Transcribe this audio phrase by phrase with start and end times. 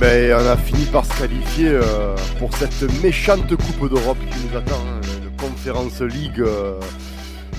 [0.00, 4.56] Ben, on a fini par se qualifier euh, pour cette méchante Coupe d'Europe qui nous
[4.56, 6.40] attend, hein, une Conférence League.
[6.40, 6.78] euh,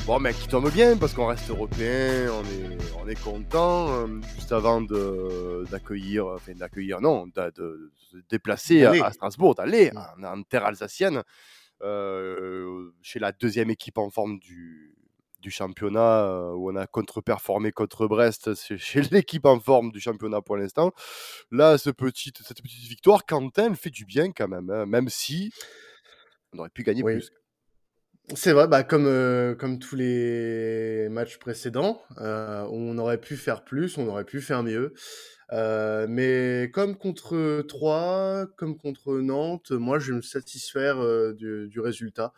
[0.05, 3.89] bon, mais qui tombe bien parce qu'on reste européen, on est, on est content.
[3.89, 10.25] euh, juste avant d'accueillir, enfin d'accueillir, non, de, se déplacer à, Strasbourg, d'aller Mm.
[10.25, 11.23] en, en terre alsacienne,
[11.81, 14.86] chez la deuxième équipe en forme du,
[15.47, 20.41] du championnat, euh, où on a contre-performé contre Brest, chez l'équipe en forme du championnat
[20.41, 20.91] pour l'instant.
[21.51, 25.07] Là, ce petite, cette petite victoire, Quentin, elle fait du bien quand même, hein, même
[25.07, 25.53] si
[26.53, 27.13] on aurait pu gagner Oui.
[27.13, 27.31] plus.
[28.35, 33.63] C'est vrai, bah, comme, euh, comme tous les matchs précédents, euh, on aurait pu faire
[33.63, 34.93] plus, on aurait pu faire mieux.
[35.53, 41.67] Euh, mais comme contre Troyes, comme contre Nantes, moi je vais me satisfaire euh, du,
[41.69, 42.33] du résultat.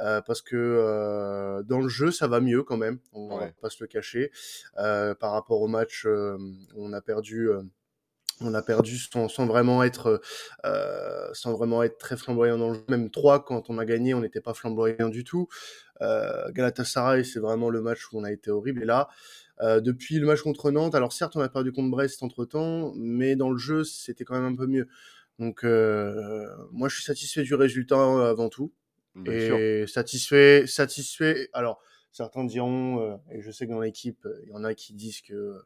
[0.00, 3.54] Euh, parce que euh, dans le jeu, ça va mieux quand même, on va Ouais.
[3.60, 4.30] pas se le cacher.
[4.78, 6.06] Euh, par rapport au match,
[6.76, 7.48] on a perdu.
[8.42, 10.20] on a perdu sans, sans vraiment être
[10.66, 12.84] euh, sans vraiment être très flamboyant dans le jeu.
[12.88, 15.48] Même 3, quand on a gagné, on n'était pas flamboyant du tout.
[16.02, 18.82] Euh, Galatasaray, c'est vraiment le match où on a été horrible.
[18.82, 19.08] Et là,
[19.60, 23.36] euh, depuis le match contre Nantes, alors certes, on a perdu contre Brest entre-temps, mais
[23.36, 24.88] dans le jeu, c'était quand même un peu mieux.
[25.38, 28.72] Donc, euh, moi, je suis satisfait du résultat euh, avant tout.
[29.14, 29.58] Bien sûr.
[29.58, 31.48] et satisfait, satisfait.
[31.54, 31.80] Alors,
[32.16, 34.94] certains diront, euh, et je sais que dans l'équipe, euh, il y en a qui
[34.94, 35.64] disent que euh,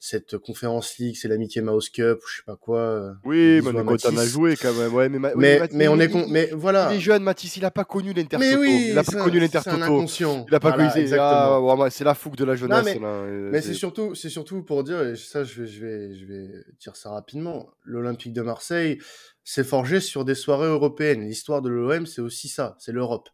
[0.00, 2.78] cette conférence league, c'est l'amitié Mouse Cup ou je sais pas quoi.
[2.78, 4.94] euh, Oui, mais à jouer quand même.
[4.94, 6.88] Ouais, mais, ma- Mais, Mathis, mais on est con, mais voilà.
[6.92, 8.38] Il est jeune, Mathis, il a pas connu l'Intertoto.
[8.50, 9.76] Mais oui, il a pas connu l'Intertoto.
[9.82, 10.46] inconscient.
[10.48, 11.02] Il a pas Voilà, connu.
[11.02, 11.56] exactement.
[11.56, 12.84] Ah, vraiment, c'est la fougue de la jeunesse.
[12.84, 16.14] mais- là, Mais c'est surtout, c'est surtout pour dire, et ça je vais, je vais,
[16.14, 16.48] je vais
[16.80, 18.98] dire ça rapidement, l'Olympique de Marseille
[19.42, 21.22] s'est forgé sur des soirées européennes.
[21.26, 23.28] L'histoire de l'OM, c'est aussi ça, c'est l'Europe.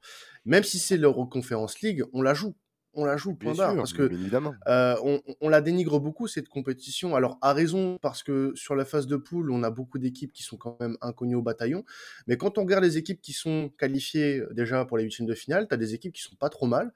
[0.46, 2.54] Même si c'est l'Euroconference League, on la joue.
[2.96, 4.02] On la joue, point Parce que
[4.68, 7.14] euh, on, on la dénigre beaucoup, cette compétition.
[7.16, 10.42] Alors, à raison, parce que sur la phase de poule, on a beaucoup d'équipes qui
[10.42, 11.84] sont quand même inconnues au bataillon.
[12.26, 15.34] Mais quand on regarde les équipes qui sont qualifiées euh, déjà pour les huitièmes de
[15.34, 16.92] finale, tu as des équipes qui sont pas trop mal.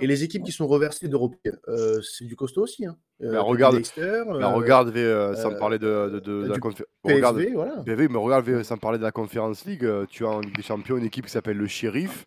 [0.00, 2.86] Et les équipes qui sont reversées d'européennes, euh, c'est du costaud aussi.
[2.86, 2.96] Hein.
[3.22, 4.24] Euh, Bah, regarde- euh,
[4.54, 4.88] regarde,
[5.36, 7.76] sans parler de, de, de- de la du confé- PSV, regarde- voilà.
[7.84, 10.62] PSV, mais regarde, V, sans parler de la Conférence League, tu as en Ligue des
[10.62, 12.24] Champions une équipe qui s'appelle le Sheriff,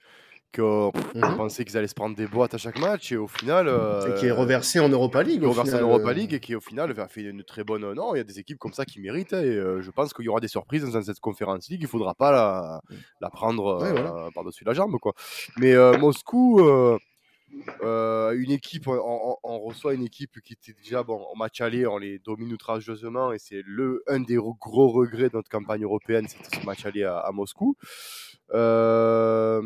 [0.54, 1.36] que pff, on Mhm.
[1.36, 3.68] pensait qu'ils allaient se prendre des boîtes à chaque match, et au final.
[3.68, 5.44] Et qui est euh, reversée en Europa League.
[5.44, 6.14] au reversé en Europa euh.
[6.14, 7.92] League et qui au final a fait une très bonne.
[7.94, 10.14] Non, il y a des équipes comme ça qui méritent hein, et euh, je pense
[10.14, 11.82] qu'il y aura des surprises dans cette conférence league.
[11.82, 12.82] Il faudra pas la,
[13.20, 14.30] la prendre Ouais, euh, voilà.
[14.34, 15.14] par-dessus la jambe quoi.
[15.58, 16.98] Mais euh, Moscou, euh,
[17.84, 21.62] euh, une équipe, on, on- on reçoit une équipe qui était déjà bon en match
[21.62, 25.84] aller, on les domine outrageusement et c'est le un des gros regrets de notre campagne
[25.84, 27.76] européenne, c'était ce match aller à, à Moscou.
[28.54, 29.62] Euh,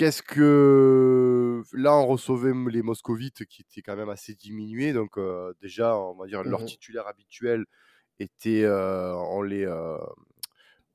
[0.00, 5.52] Qu'est-ce que là on recevait les moscovites qui étaient quand même assez diminués donc euh,
[5.60, 6.66] déjà on va dire leur Mhm.
[6.68, 7.66] titulaire habituel
[8.18, 9.98] était euh, on les euh,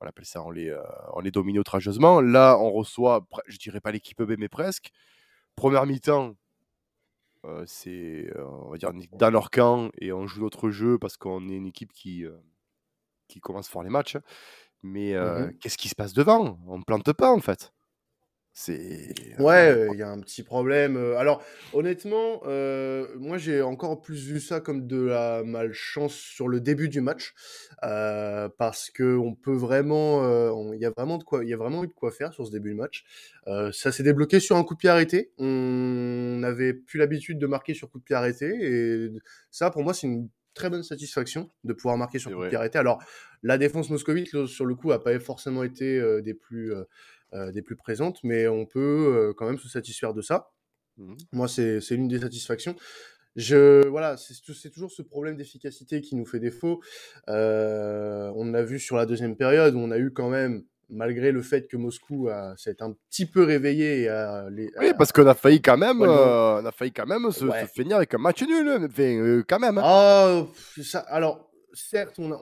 [0.00, 0.76] on appelle ça on les
[1.12, 2.20] on les dominait outrageusement.
[2.20, 4.90] Là on reçoit je dirais pas l'équipe B mais presque.
[5.54, 6.34] Première mi-temps
[7.66, 11.54] c'est on va dire dans leur camp et on joue notre jeu parce qu'on est
[11.54, 12.24] une équipe qui
[13.28, 14.16] qui commence fort les matchs.
[14.82, 15.58] Mais Mhm.
[15.60, 16.58] qu'est-ce qui se passe devant?
[16.66, 17.72] On plante pas en fait
[18.58, 20.96] c'est Ouais, euh, il y a un petit problème.
[20.96, 21.42] euh, Alors,
[21.74, 26.88] honnêtement, euh, moi j'ai encore plus vu ça comme de la malchance sur le début
[26.88, 27.34] du match,
[27.84, 31.52] euh, parce que on peut vraiment, euh, il y a vraiment de quoi, il y
[31.52, 33.04] a vraiment eu de quoi faire sur ce début de match.
[33.46, 35.32] Euh, ça s'est débloqué sur un coup de pied arrêté.
[35.36, 39.10] On n'avait plus l'habitude de marquer sur coup de pied arrêté, et
[39.50, 42.56] ça, pour moi, c'est une très bonne satisfaction de pouvoir marquer sur coup de pied
[42.56, 42.78] arrêté.
[42.78, 43.02] Alors,
[43.42, 46.84] la défense moscovite, sur le coup, a pas forcément été euh, des plus euh, euh,
[47.32, 48.78] des plus présentes, mais on peut
[49.30, 50.50] euh, quand même se satisfaire de ça.
[50.96, 51.16] Mhm.
[51.32, 52.74] Moi, c'est l'une des satisfactions.
[53.34, 56.80] Je, voilà, c'est tou- c'est toujours ce problème d'efficacité qui nous fait défaut.
[57.28, 61.32] Euh, on l'a vu sur la deuxième période où on a eu quand même, malgré
[61.32, 64.94] le fait que Moscou a- s'est un petit peu réveillé et a, les- Oui, a-
[64.94, 67.62] parce qu'on a failli quand même, Ouais, euh, on a failli quand même se, Ouais.
[67.66, 68.86] se finir avec un match nul, hein.
[68.88, 69.76] enfin, euh, quand même.
[69.78, 69.82] hein.
[69.84, 70.46] Ah,
[70.82, 72.32] ça, alors, certes, on-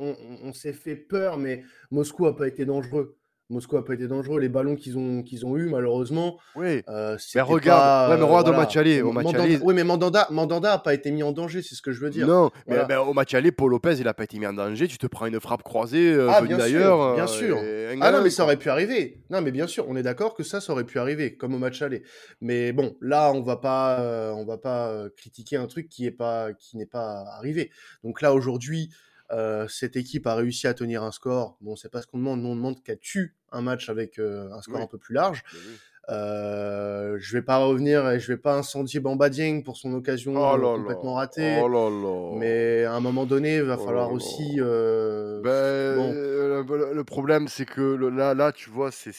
[0.44, 3.16] on s'est fait peur, mais Moscou a pas été dangereux.
[3.50, 4.40] Moscou a pas été dangereux.
[4.40, 8.22] Les ballons qu'ils ont, qu'ils ont eu, malheureusement, Oui, euh, c'était regarde, pas, ouais, mais
[8.22, 8.58] euh, regarde au voilà.
[8.64, 9.58] match aller, au match Mandanda- aller.
[9.62, 12.08] Oui, mais Mandanda, Mandanda a pas été mis en danger, c'est ce que je veux
[12.08, 12.26] dire.
[12.26, 14.88] non, mais ben, au match aller, Paul Lopez, il a pas été mis en danger.
[14.88, 17.14] Tu te prends une frappe croisée euh, Ah, venue bien sûr, d'ailleurs.
[17.14, 17.58] bien euh, sûr.
[17.58, 19.20] et un Ah non, mais ça aurait pu arriver.
[19.28, 21.58] Non, mais bien sûr, on est d'accord que ça, ça aurait pu arriver, comme au
[21.58, 22.02] match aller.
[22.40, 26.10] Mais bon, là, on va pas, euh, on va pas critiquer un truc qui est
[26.10, 27.70] pas, qui n'est pas arrivé.
[28.04, 28.90] Donc là, aujourd'hui,
[29.32, 31.56] euh, cette équipe a réussi à tenir un score.
[31.60, 32.40] Bon, c'est pas ce qu'on demande.
[32.42, 34.82] Nous, on demande qu'elle tue un match avec euh, un score Oui.
[34.84, 35.42] un peu plus large.
[35.52, 35.76] Mais oui.
[36.10, 40.34] Euh, je vais pas revenir et je vais pas incendier Bamba Dieng pour son occasion
[40.36, 41.20] Oh là complètement là.
[41.20, 41.58] ratée.
[41.62, 42.36] Oh là.
[42.38, 44.56] Mais à un moment donné, il va Oh falloir aussi.
[45.42, 49.12] Ben, bon, le, le problème, c'est que le- là, là, tu vois, c'est,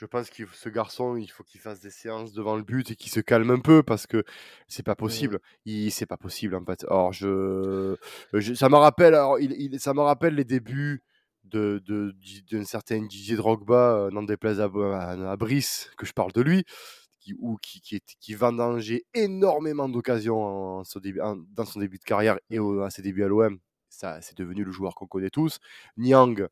[0.00, 2.96] je pense que ce garçon, il faut qu'il fasse des séances devant le but et
[2.96, 4.24] qu'il se calme un peu parce que
[4.66, 5.40] c'est pas mm, possible.
[5.66, 6.84] Il, c'est pas possible en fait.
[6.84, 7.96] Alors, je,
[8.32, 11.02] je- ça me rappelle, alors, il, il- ça me rappelle les débuts
[11.44, 12.14] de, de,
[12.50, 16.40] d'un certain Didier Drogba, euh, n'en déplaise à, à, à Brice, que je parle de
[16.40, 16.64] lui.
[17.18, 20.82] Qui, ou qui, qui, qui vendangeait énormément d'occasions en
[21.22, 23.58] en- dans son début de carrière et au- à ses débuts à l'OM
[23.90, 25.58] ça, c'est devenu le joueur qu'on connaît tous.
[25.98, 26.46] Niang,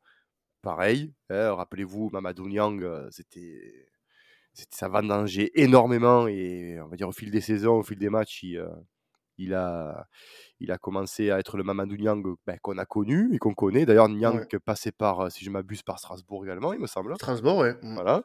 [0.62, 1.12] pareil.
[1.30, 3.86] hein, Rappelez-vous, Mamadou Niang, euh, c'était,
[4.70, 6.26] ça vendangeait énormément.
[6.28, 8.68] Et on va dire, au fil des saisons, au fil des matchs, il, euh,
[9.40, 10.08] il a,
[10.58, 13.86] il a commencé à être le Mamadou Niang ben, qu'on a connu et qu'on connaît.
[13.86, 14.58] D'ailleurs, Niang Ouais.
[14.58, 17.14] passait par, euh, si je m'abuse, par Strasbourg également, il me semble.
[17.14, 17.74] Strasbourg, ouais.
[17.82, 18.24] mm, Voilà.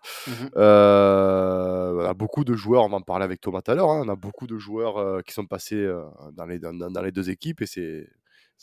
[0.55, 3.89] Euh, on a beaucoup de joueurs, on va en parler avec Thomas tout à l'heure,
[3.91, 5.87] hein, on a beaucoup de joueurs euh, qui sont passés
[6.33, 8.09] dans, les, dans, dans les deux équipes et c'est,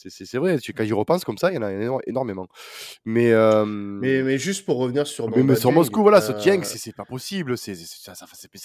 [0.08, 2.46] c'est, vrai, quand j'y repense comme ça, il y en a éno- énormément.
[3.04, 6.38] Mais, euh, Mais, mais juste pour revenir sur mais, mais sur Moscou, voilà, ce euh,
[6.38, 7.74] Dieng, c'est, c'est pas possible, c'est,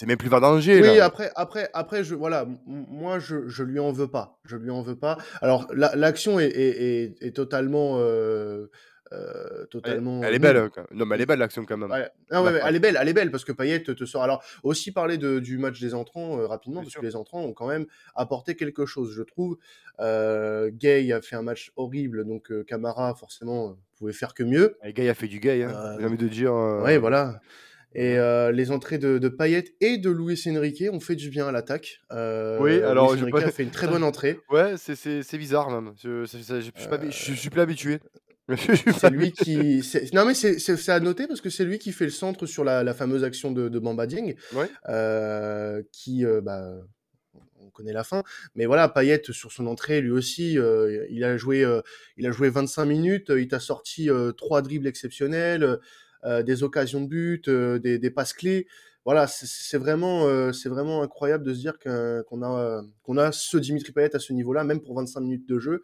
[0.05, 0.81] même plus vendangé.
[0.81, 1.05] Oui, là.
[1.05, 4.39] après, après, après, je, voilà, moi, je, je lui en veux pas.
[4.45, 5.17] Je lui en veux pas.
[5.41, 8.67] Alors, la- l'action est, est, est, est totalement, euh,
[9.11, 11.91] euh, Elle, totalement elle est belle, hein, non, mais elle est belle l'action quand même.
[11.91, 12.09] Ouais.
[12.31, 14.23] Non, ouais, elle est belle, elle est belle parce que Payet te, sort.
[14.23, 17.01] Alors, aussi parler de, du match des entrants euh, rapidement, Bien parce sûr.
[17.01, 17.85] que les entrants ont quand même
[18.15, 19.57] apporté quelque chose, je trouve.
[19.99, 24.77] Euh, Gay a fait un match horrible, donc Camara, forcément, pouvait faire que mieux.
[24.83, 26.53] Et il a fait du gay, hein, j'ai envie de dire.
[26.53, 27.39] Ouais, voilà.
[27.97, 31.47] Et euh, les entrées de, de Payet et de Luis Enrique ont fait du bien
[31.47, 32.01] à l'attaque.
[32.11, 34.37] Euh, Oui, alors Luis je Enrique a fait une très bonne entrée.
[34.49, 35.93] Ouais, c'est, bizarre même.
[36.03, 37.99] Je, c'est- c'est- je, je suis pas, habi- je, je suis plus habitué.
[38.55, 39.81] C'est lui qui.
[40.13, 42.83] Non, mais c'est à noter parce que c'est lui qui fait le centre sur la,
[42.83, 44.69] la fameuse action de, de Bamba Dieng, Ouais.
[44.89, 46.25] euh, qui.
[46.25, 46.63] euh, bah,
[47.59, 48.23] on connaît la fin.
[48.53, 51.65] Mais voilà, Payet, sur son entrée, lui aussi, euh, il, a joué,
[52.17, 53.31] il a joué 25 minutes.
[53.35, 55.79] Il t'a sorti trois dribbles exceptionnels,
[56.43, 58.67] des occasions de but, des, des passes clés.
[59.03, 63.91] Voilà, c'est- vraiment, c'est vraiment incroyable de se dire qu'on a, qu'on a ce Dimitri
[63.91, 65.83] Payet à ce niveau-là, même pour 25 minutes de jeu.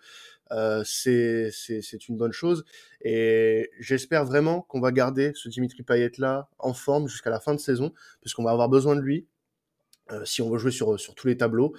[0.51, 2.65] Euh, c'est une bonne chose.
[3.01, 7.59] Et j'espère vraiment qu'on va garder ce Dimitri Payet-là en forme jusqu'à la fin de
[7.59, 9.27] saison, puisqu'on va avoir besoin de lui.
[10.11, 11.73] euh, si on veut jouer sur, sur tous les tableaux.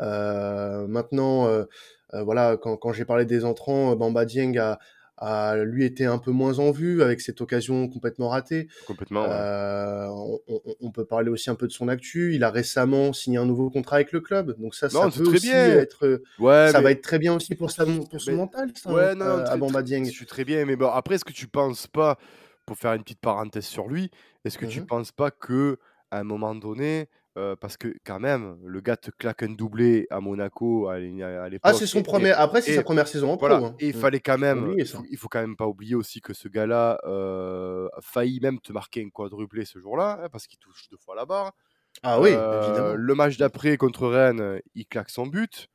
[0.00, 1.64] Euh, maintenant, euh,
[2.14, 4.78] euh, voilà, quand, quand j'ai parlé des entrants, euh, Bamba Dieng a,
[5.64, 8.68] lui été un peu moins en vue avec cette occasion complètement ratée.
[8.86, 9.24] Complètement.
[9.28, 12.34] Euh, on, on- on peut parler aussi un peu de son actu.
[12.34, 15.22] Il a récemment signé un nouveau contrat avec le club, donc ça, ça Non, peut
[15.28, 15.66] aussi bien.
[15.78, 16.84] être, Ouais, ça mais...
[16.84, 19.24] va être très bien aussi pour, sa, pour son mais- mental, ça, Ouais, hein, non,
[19.24, 20.04] euh, à Bamba Dieng.
[20.04, 20.64] je suis très bien.
[20.64, 22.18] Mais bon, après, est-ce que tu penses pas,
[22.66, 24.10] pour faire une petite parenthèse sur lui,
[24.44, 24.86] est-ce que tu Mhm.
[24.86, 25.78] penses pas que
[26.10, 30.06] à un moment donné, euh, parce que quand même, le gars te claque un doublé
[30.10, 31.72] à Monaco à, l'é- à l'époque.
[31.72, 32.30] Ah, c'est son et- premier.
[32.30, 33.48] Après, c'est sa première saison en pro.
[33.48, 33.76] Voilà, hein.
[33.80, 34.00] et il Mm.
[34.00, 38.00] fallait quand même, il faut, quand même pas oublier aussi que ce gars-là euh, a
[38.00, 41.26] failli même te marquer un quadruplé ce jour-là, hein, parce qu'il touche deux fois la
[41.26, 41.52] barre.
[42.02, 42.94] Ah oui, évidemment.
[42.96, 45.68] le match d'après contre Rennes, il claque son but.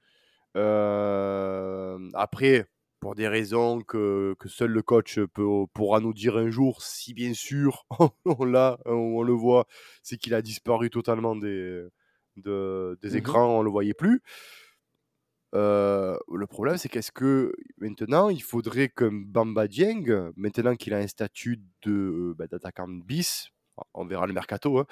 [2.14, 2.66] Après,
[3.00, 7.14] pour des raisons que, que seul le coach peut, pourra nous dire un jour, si
[7.14, 7.86] bien sûr
[8.26, 9.68] on l'a, on le voit,
[10.04, 11.86] c'est qu'il a disparu totalement des,
[12.38, 13.16] de- des Mhm.
[13.18, 14.22] écrans, on le voyait plus.
[15.56, 20.98] Euh, le problème, c'est qu'est-ce que maintenant, il faudrait que Bamba Dieng, maintenant qu'il a
[20.98, 23.50] un statut de bah, d'attaquant bis,
[23.94, 24.86] on verra le mercato, hein,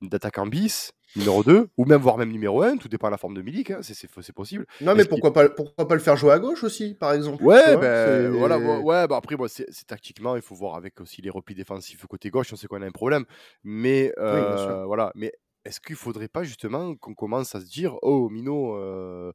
[0.00, 3.34] d'attaquant bis, numéro 2, ou même voire même numéro 1, tout dépend de la forme
[3.34, 4.66] de Milik, hein, c'est, possible.
[4.80, 7.76] Non, mais pourquoi pas, pourquoi pas le faire jouer à gauche aussi, par exemple Ouais,
[7.76, 11.54] ben voilà, ouais, ouais, bah après, c'est, tactiquement, il faut voir avec aussi les replis
[11.54, 13.24] défensifs côté gauche, on sait qu'on a un problème.
[13.62, 15.32] Mais euh, voilà, mais
[15.64, 19.32] est-ce qu'il faudrait pas justement qu'on commence à se dire, oh Mino, euh,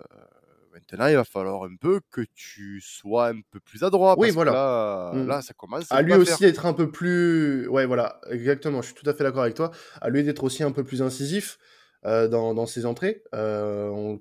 [0.00, 0.24] euh,
[0.72, 4.34] maintenant il va falloir un peu que tu sois un peu plus adroit, Oui, parce
[4.34, 4.50] voilà.
[4.50, 5.26] que là, Mm.
[5.28, 7.68] là, ça commence À à lui aussi d'être un peu plus.
[7.68, 8.80] Ouais, voilà, exactement.
[8.82, 9.70] Je suis tout à fait d'accord avec toi.
[10.00, 11.58] À lui d'être aussi un peu plus incisif
[12.04, 13.22] euh, dans, dans ses entrées.
[13.34, 14.20] Euh, on-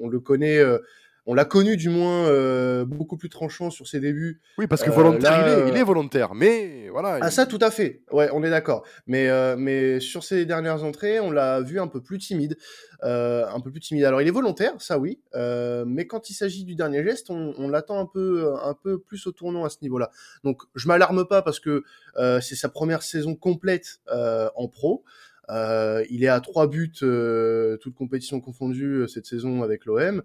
[0.00, 0.58] on le connaît.
[0.58, 0.78] euh,
[1.26, 4.40] on l'a connu du moins euh, beaucoup plus tranchant sur ses débuts.
[4.58, 7.18] Oui, parce que Euh, volontaire, là, il, est, il euh, est volontaire, mais voilà.
[7.20, 8.84] Ah il- ça tout à fait, ouais on est d'accord.
[9.06, 12.56] Mais, euh, mais sur ses dernières entrées, on l'a vu un peu plus timide,
[13.02, 14.04] euh, un peu plus timide.
[14.04, 17.54] Alors il est volontaire, ça oui, euh, mais quand il s'agit du dernier geste, on,
[17.58, 20.10] on l'attend un peu, un peu plus au tournant à ce niveau-là.
[20.44, 21.82] Donc je m'alarme pas parce que
[22.18, 25.04] euh, c'est sa première saison complète euh, en pro.
[25.48, 30.22] Euh, il est à trois buts, euh, toutes compétitions confondues euh, cette saison avec l'OM.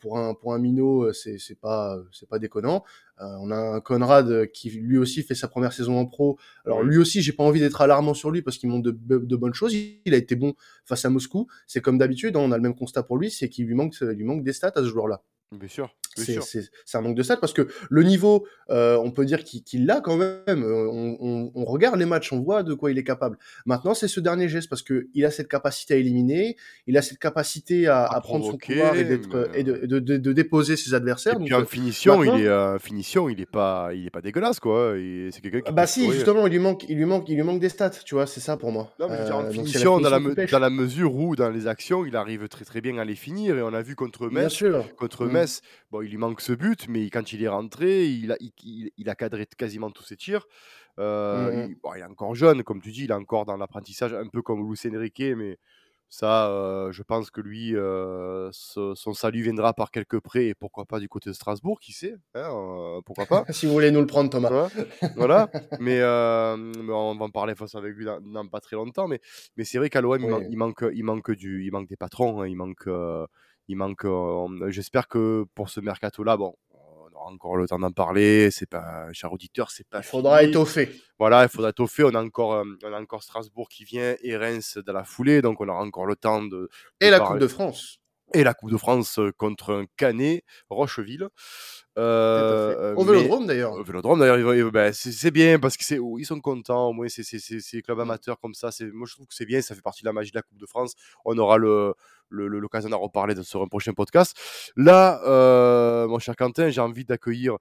[0.00, 2.84] Pour un pour un minot, c'est c'est pas c'est pas déconnant.
[3.18, 6.38] on a un Conrad qui lui aussi fait sa première saison en pro.
[6.64, 9.36] Alors lui aussi, j'ai pas envie d'être alarmant sur lui parce qu'il montre de, de,
[9.36, 9.74] bonnes choses.
[9.74, 11.46] Il a été bon face à Moscou.
[11.66, 13.98] C'est comme d'habitude, hein, on a le même constat pour lui, c'est qu'il lui manque
[14.00, 15.22] lui manque des stats à ce joueur-là.
[15.52, 15.94] Bien sûr.
[16.16, 20.00] C'est un manque de stats parce que le niveau, euh, on peut dire qu'il l'a
[20.00, 20.42] quand même.
[20.48, 23.38] Euh, on, on, regarde les matchs, on voit de quoi il est capable.
[23.66, 27.02] Maintenant, c'est ce dernier geste parce que il a cette capacité à éliminer, il a
[27.02, 30.94] cette capacité à, à, prendre son pouvoir et, et de, de, de, de, déposer ses
[30.94, 31.36] adversaires.
[31.40, 34.60] Et puis en finition, il est euh, finition, il est pas, il est pas dégueulasse
[34.60, 34.94] quoi.
[35.30, 35.72] C'est quelqu'un qui.
[35.72, 38.14] Bah si, justement, il lui manque, il lui manque, il lui manque des stats, tu
[38.14, 38.92] vois, c'est ça pour moi.
[39.00, 42.48] Non, mais en finition, dans, la dans, la mesure où dans les actions, il arrive
[42.48, 44.62] très très bien à les finir et on a vu contre Metz,
[44.96, 45.32] contre mmh.
[45.32, 49.08] Metz, bon, il lui manque ce but mais quand il est rentré, il a, il,
[49.08, 50.46] a cadré quasiment tous ses tirs.
[50.98, 54.28] Euh, mmh il, est encore jeune, comme tu dis, il est encore dans l'apprentissage, un
[54.28, 55.58] peu comme Luis Enrique, mais
[56.08, 60.84] ça, euh, je pense que lui, euh, son salut viendra par quelques prêts et pourquoi
[60.84, 63.44] pas du côté de Strasbourg, qui sait, hein, pourquoi pas.
[63.50, 64.68] si vous voulez nous le prendre, Thomas.
[65.16, 65.48] voilà,
[65.80, 69.20] mais, on va en parler face avec lui dans, pas très longtemps, mais,
[69.56, 72.46] mais c'est vrai qu'à l'OM, il, manque, il, manque du, il manque des patrons, hein,
[72.46, 72.86] il manque.
[73.72, 74.06] Il manque.
[74.68, 76.54] J'espère que pour ce mercato-là, bon,
[77.24, 78.50] encore le temps d'en parler.
[78.50, 79.98] C'est pas, cher auditeur, c'est pas.
[79.98, 80.90] Il faudra étoffer.
[81.18, 82.04] Voilà, il faudra étoffer.
[82.04, 85.42] On a encore, euh, on a encore Strasbourg qui vient et Reims dans la foulée,
[85.42, 86.68] donc on aura encore le temps de.
[87.00, 87.98] et la Coupe de France.
[88.34, 91.28] Et la Coupe de France euh, contre un Canet, Rocheville.
[91.98, 93.72] Euh, au Vélodrome d'ailleurs.
[93.72, 96.88] Au Vélodrome d'ailleurs, ben, c'est bien parce qu'ils ils sont contents.
[96.88, 98.00] Au moins, c'est des clubs mmh.
[98.00, 98.70] amateurs comme ça.
[98.92, 99.60] Moi, je trouve que c'est bien.
[99.60, 100.94] Ça fait partie de la magie de la Coupe de France.
[101.24, 101.94] On aura l'occasion
[102.30, 104.36] le, le, d'en reparler sur un prochain podcast.
[104.76, 107.58] Là, euh, mon cher Quentin, j'ai envie d'accueillir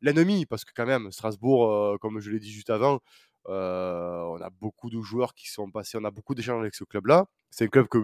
[0.00, 3.00] l'ennemi parce que quand même Strasbourg euh, comme je l'ai dit juste avant
[3.46, 7.06] on a beaucoup de joueurs qui sont passés on a beaucoup d'échanges avec ce club
[7.06, 7.98] là c'est un club que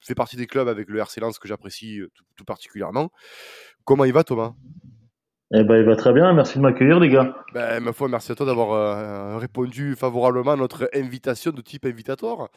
[0.00, 2.00] fait partie des clubs avec le RC Lens que j'apprécie
[2.36, 3.10] tout, particulièrement
[3.84, 4.52] comment il va Thomas?
[5.54, 7.36] Eh ben, il va très bien, merci de m'accueillir les gars.
[7.52, 12.48] Ben, ma foi, merci à toi d'avoir répondu favorablement à notre invitation de type invitatoire.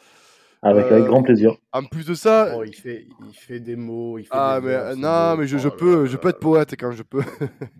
[0.62, 1.56] Avec, avec, grand plaisir.
[1.72, 2.54] En plus de ça.
[2.56, 4.18] Oh, il, fait, il fait des mots.
[4.18, 6.40] Il fait ah, des mais euh, non, mais je, je oh peux, je peux être
[6.40, 7.22] poète quand je peux.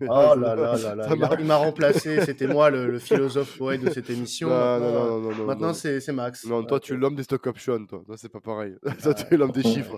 [0.01, 1.07] oh là là là là.
[1.39, 2.21] Il m'a remplacé.
[2.23, 4.49] C'était moi le, le, philosophe poète de cette émission.
[4.49, 6.45] Non, non, non, non, non, Maintenant, c'est Max.
[6.45, 7.85] Non, toi, tu es l'homme des stock options.
[7.85, 8.75] Toi, toi c'est pas pareil.
[9.01, 9.97] toi, tu es l'homme des chiffres.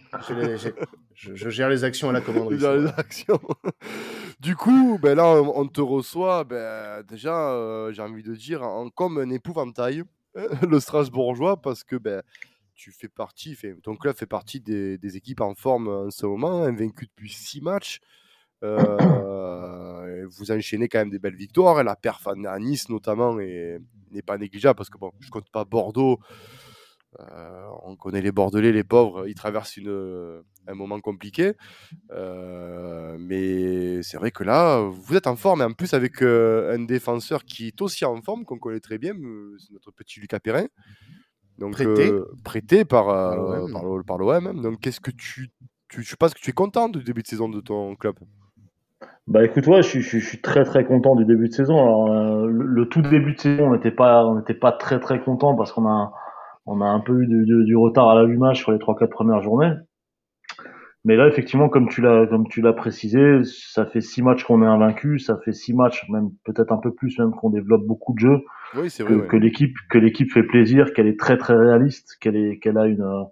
[1.16, 2.56] Je, je, gère les actions à la commanderie.
[2.56, 3.42] Je gère les actions.
[4.40, 6.44] du coup, ben là, on, te reçoit.
[6.46, 10.04] Ben, déjà, euh, j'ai envie de dire, en, comme un épouvantail,
[10.68, 12.22] le Strasbourgeois, parce que ben
[12.80, 17.08] tu fais partie, ton club fait partie des, équipes en forme en ce moment, invaincu
[17.08, 18.00] depuis six matchs.
[18.64, 21.84] Euh, vous enchaînez quand même des belles victoires.
[21.84, 26.20] La perf à Nice, notamment, n'est pas négligeable parce que bon, je compte pas Bordeaux.
[27.20, 29.80] Euh, on connaît les Bordelais, les pauvres, ils traversent
[30.68, 31.56] un moment compliqué.
[32.12, 36.80] Euh, mais c'est vrai que là, vous êtes en forme, et en plus avec un
[36.80, 39.14] défenseur qui est aussi en forme, qu'on connaît très bien,
[39.58, 40.68] c'est notre petit Lucas Perrin.
[41.60, 43.68] Donc, prêté, euh, prêté par, euh,
[44.08, 44.62] par l'OM.
[44.62, 45.50] Donc, qu'est-ce que tu,
[45.90, 48.16] tu, je pense que tu es content du début de saison de ton club?
[49.28, 51.80] Bah écoute, ouais, je, je, je, suis très très content du début de saison.
[51.80, 55.22] Alors, euh, le, tout début de saison, on n'était pas, on n'était pas très très
[55.22, 56.12] content parce qu'on a,
[56.66, 59.74] on a un peu eu du retard à l'allumage sur les trois quatre premières journées.
[61.06, 64.64] Mais là, effectivement, comme tu l'as, comme tu l'as précisé, ça fait six matchs qu'on
[64.64, 68.14] est invaincu, ça fait six matchs, même peut-être un peu plus, même qu'on développe beaucoup
[68.14, 68.42] de jeux.
[68.76, 69.14] Oui, c'est vrai.
[69.14, 72.78] Que, que l'équipe, que l'équipe fait plaisir, qu'elle est très très réaliste, qu'elle est, qu'elle
[72.78, 73.24] a une euh,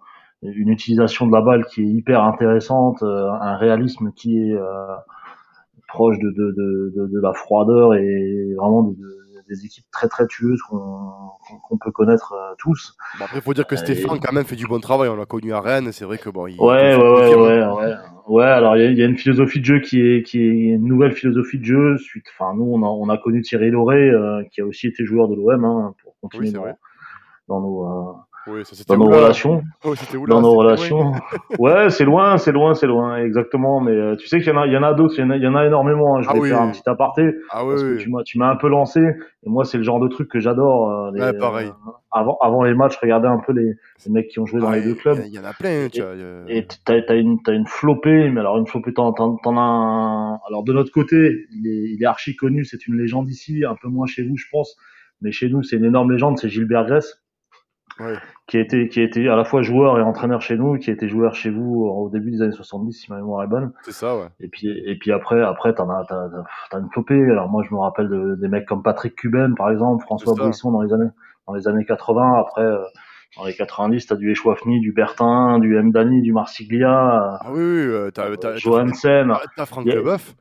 [0.43, 4.95] une utilisation de la balle qui est hyper intéressante, euh, un réalisme qui est euh,
[5.87, 8.95] proche de, de, de, de, la froideur et vraiment de,
[9.47, 12.95] des équipes très très tueuses qu'on peut connaître euh, tous.
[13.19, 15.09] après, il faut dire que Stéphane, quand même, fait du bon travail.
[15.09, 16.47] On l'a connu à Rennes, c'est vrai que bon.
[16.47, 17.95] Il, ouais, ouais, ouais, ouais, ouais,
[18.27, 18.45] ouais.
[18.45, 21.59] alors il y, a une philosophie de jeu qui est, qui est une nouvelle philosophie
[21.59, 21.97] de jeu.
[21.97, 25.05] Suite, enfin, nous, on a, on a connu Thierry Lauré, euh, qui a aussi été
[25.05, 26.65] joueur de l'OM, hein, pour continuer dans,
[27.47, 28.15] dans, nos.
[28.47, 29.63] Oui, ça, dans nos relations.
[29.83, 29.93] Oh,
[30.27, 31.13] dans nos relations.
[31.59, 33.79] ouais, c'est loin, c'est loin, c'est loin, exactement.
[33.79, 35.23] Mais euh, tu sais qu'il y en a, il y en a d'autres, il y
[35.23, 36.17] en a, il y en a énormément.
[36.17, 36.21] Hein.
[36.23, 38.55] Je ah vais faire un petit aparté ah, parce que tu m'as, tu m'as un
[38.55, 38.99] peu lancé.
[38.99, 40.89] Et moi, c'est le genre de truc que j'adore.
[40.89, 41.67] Euh, ouais, pareil.
[41.67, 43.73] Euh, avant, avant les matchs, regarder un peu les,
[44.05, 45.19] les mecs qui ont joué dans les deux clubs.
[45.25, 45.87] Il y, en a plein.
[45.91, 46.01] Tu
[46.47, 50.39] et t'as, une, une flopée, mais alors une flopée, t'en, as un...
[50.47, 53.75] Alors de notre côté, il est, il est archi connu, c'est une légende ici, un
[53.75, 54.77] peu moins chez vous, je pense.
[55.21, 56.87] Mais chez nous, c'est une énorme légende, c'est Gilbert
[58.47, 60.89] Qui a été qui a été à la fois joueur et entraîneur chez nous, qui
[60.89, 63.73] a été joueur chez vous au début des années 70 si ma mémoire est bonne.
[63.83, 64.27] C'est ça ouais.
[64.39, 66.29] Et puis et puis après après t'en as t'as,
[66.71, 67.21] t'as une flopée.
[67.31, 70.71] Alors moi je me rappelle de, des mecs comme Patrick Cuben par exemple, François Brisson
[70.71, 71.09] dans les années
[71.47, 72.39] dans les années 80.
[72.39, 72.77] Après euh,
[73.37, 77.39] dans les 90, tu as du Echouafni, du Bertin, du Mdani, du Marsiglia.
[77.41, 79.33] Ah oui, oui euh, t'as, t'as, Johansen.
[79.55, 80.35] T'as Franck Leboeuf.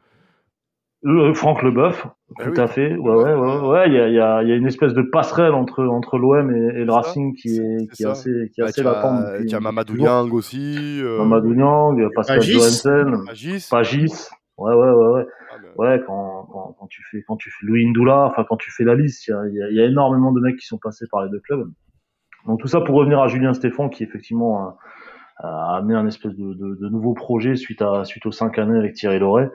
[1.06, 2.04] Euh, Franck Leboeuf,
[2.36, 2.96] bah tout à fait.
[2.96, 3.88] Ouais, ouais, ouais, ouais.
[3.88, 6.80] Il y a, y, a, y a une espèce de passerelle entre entre l'OM et,
[6.80, 9.25] et le Racing qui est, qui est assez qui est bah, assez latente.
[9.40, 11.00] Il y a Mamadou Niang aussi.
[11.00, 11.18] Euh...
[11.18, 12.52] Mamadou Niang, Pascal Pagis.
[12.54, 13.68] Johansen, Pagis.
[13.70, 14.28] Pagis.
[14.58, 15.26] Ouais, ouais, ouais, ouais.
[15.52, 15.56] Ah.
[15.76, 18.84] Ouais, quand, quand, quand tu fais quand tu fais Louis Ndoula, enfin quand tu fais
[18.84, 21.04] la liste, il y a, y, a, y a énormément de mecs qui sont passés
[21.10, 21.70] par les deux clubs.
[22.46, 24.76] Donc tout ça pour revenir à Julien Stéphan qui effectivement a,
[25.46, 28.78] a amené un espèce de, de, de, nouveau projet suite à suite aux cinq années
[28.78, 29.50] avec Thierry Loret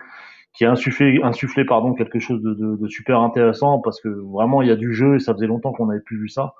[0.53, 4.62] qui a insufflé, insufflé pardon, quelque chose de, de, de, super intéressant parce que vraiment
[4.62, 6.53] il y a du jeu et ça faisait longtemps qu'on n'avait plus vu ça.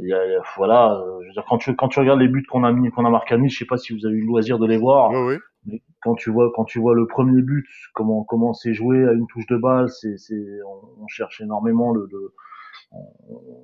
[0.00, 0.20] Il y a,
[0.56, 2.90] voilà, euh, je veux dire, quand tu quand tu regardes les buts qu'on a mis
[2.90, 4.66] qu'on a marqué à Nice, je sais pas si vous avez eu le loisir de
[4.66, 5.38] les voir, oui, oui.
[5.66, 9.12] mais quand tu vois quand tu vois le premier but, comment comment c'est joué à
[9.12, 12.32] une touche de balle, c'est c'est on, on, cherche énormément le, le
[12.92, 13.10] on,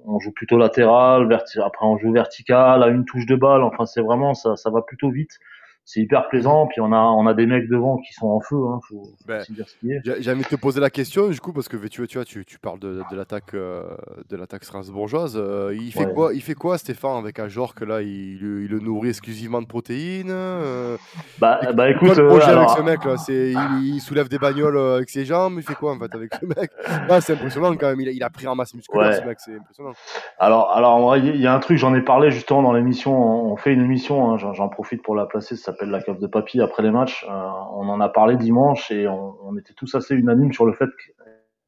[0.06, 3.86] on, joue plutôt latéral, verti après on joue vertical à une touche de balle, enfin
[3.86, 5.38] c'est vraiment ça ça va plutôt vite
[5.84, 6.66] c'est hyper plaisant.
[6.66, 8.56] Puis on a, on a des mecs devant qui sont en feu.
[8.56, 10.00] Hein, faut, ben, dire ce qui est.
[10.20, 12.44] J'ai envie de te poser la question, du coup, parce que tu, tu vois, tu,
[12.44, 13.82] tu parles de, de l'attaque, euh,
[14.28, 15.36] de l'attaque strasbourgeoise.
[15.36, 16.14] Euh, il fait ouais.
[16.14, 19.60] quoi, il fait quoi, Stéphane, avec un genre que là, il, il, le nourrit exclusivement
[19.60, 20.30] de protéines.
[20.30, 20.96] Euh,
[21.38, 22.70] bah, bah écoute, le projet alors...
[22.70, 25.54] avec ce mec là, il, il, soulève des bagnoles avec ses jambes.
[25.58, 26.70] Il fait quoi en fait avec ce mec?
[27.08, 28.00] Ah, C'est impressionnant quand même.
[28.00, 29.20] Il a, il a, pris en masse musculaire, ouais.
[29.20, 29.92] ce mec, c'est impressionnant.
[30.38, 33.14] Alors, alors, il y a un truc, j'en ai parlé justement dans l'émission.
[33.14, 35.56] On fait une émission, hein, j'en profite pour la placer.
[35.56, 37.26] Ça s'appelle la cave de papier après les matchs.
[37.28, 37.32] Euh,
[37.72, 40.88] on en a parlé dimanche et on, était tous assez unanimes sur le fait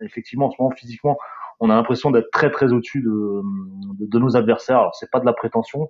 [0.01, 1.17] qu'effectivement, en ce moment, physiquement,
[1.61, 3.43] on a l'impression d'être très très au-dessus de,
[3.99, 4.79] de, nos adversaires.
[4.79, 5.89] Alors c'est pas de la prétention,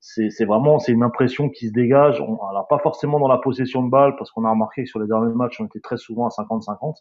[0.00, 2.20] c'est vraiment c'est une impression qui se dégage.
[2.20, 5.00] On, alors pas forcément dans la possession de balle parce qu'on a remarqué que sur
[5.00, 6.96] les derniers matchs on était très souvent à 50-50,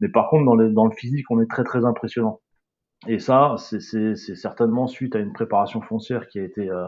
[0.00, 2.40] mais par contre dans, dans le physique on est très très impressionnant.
[3.06, 6.86] Et ça c'est certainement suite à une préparation foncière qui a été euh,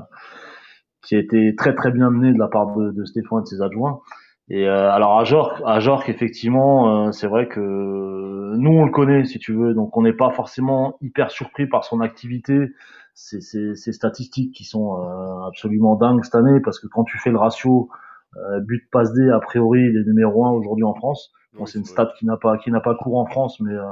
[1.07, 3.47] qui a été très très bien mené de la part de, de Stéphane et de
[3.47, 4.01] ses adjoints.
[4.49, 8.93] Et euh, alors à Jork, à Jork effectivement, euh, c'est vrai que nous on le
[8.93, 12.73] connaît si tu veux, donc on n'est pas forcément hyper surpris par son activité,
[13.15, 17.19] ses, ses, ses statistiques qui sont euh, absolument dingues cette année parce que quand tu
[17.19, 17.89] fais le ratio
[18.37, 21.33] euh, but passe D a priori il est numéro un aujourd'hui en France.
[21.59, 23.91] Bon, c'est une stat qui n'a pas qui n'a pas cours en France, mais euh,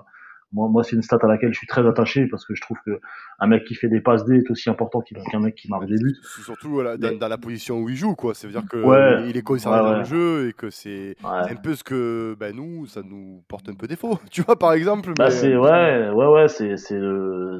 [0.55, 2.79] moi, moi c'est une stat à laquelle je suis très attaché parce que je trouve
[2.87, 3.01] que
[3.41, 5.97] un mec qui fait des passes D est aussi important qu'un mec qui marque des
[5.97, 6.17] buts.
[6.45, 8.35] Surtout voilà, dans, dans, la position où il joue, quoi.
[8.35, 11.17] Ça veut dire que ouais, il est concerné ouais, dans le jeu et que c'est
[11.25, 14.19] un peu ce que ben, nous, ça nous porte un peu défaut.
[14.31, 15.13] Tu vois, par exemple.
[15.17, 17.59] Bah, c'est ouais, ouais, ouais, c'est c'est le,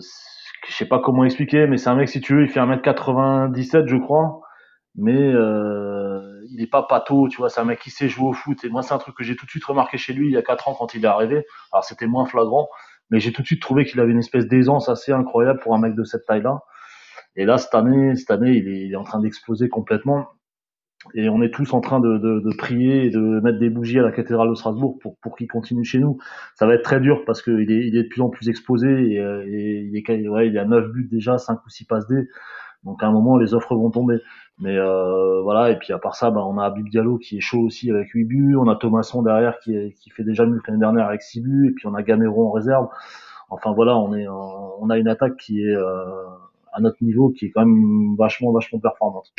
[0.69, 3.87] je sais pas comment expliquer, mais c'est un mec si tu veux, il fait 1m97
[3.87, 4.41] je crois,
[4.97, 8.33] mais euh, il est pas pâteau, tu vois, c'est un mec qui sait jouer au
[8.33, 8.65] foot.
[8.65, 10.37] Et moi, c'est un truc que j'ai tout de suite remarqué chez lui il y
[10.37, 11.45] a 4 ans quand il est arrivé.
[11.73, 12.69] Alors c'était moins flagrant,
[13.11, 15.79] mais j'ai tout de suite trouvé qu'il avait une espèce d'aisance assez incroyable pour un
[15.79, 16.61] mec de cette taille-là.
[17.37, 20.29] Et là, cette année, cette année, il est, en train d'exploser complètement.
[21.15, 24.13] Et on est tous en train de, prier et de mettre des bougies à la
[24.13, 26.19] cathédrale de Strasbourg pour, qu'il continue chez nous.
[26.55, 29.81] Ça va être très dur parce qu'il est, de plus en plus exposé et, et
[29.81, 32.27] il, est, ouais, il a 9 buts déjà, 5 ou 6 passes D.
[32.85, 34.19] Donc à un moment, les offres vont tomber.
[34.59, 37.41] Mais euh, voilà, et puis à part ça, bah, on a Abib Diallo qui est
[37.41, 40.61] chaud aussi avec 8 buts, on a Thomasson derrière qui, est, qui fait déjà mieux
[40.61, 42.89] que l'année dernière avec 6 buts, et puis on a Gamero en réserve.
[43.51, 46.05] Enfin voilà, on, est, on a une attaque qui est euh,
[46.73, 49.33] à notre niveau, qui est quand même vachement, vachement performante.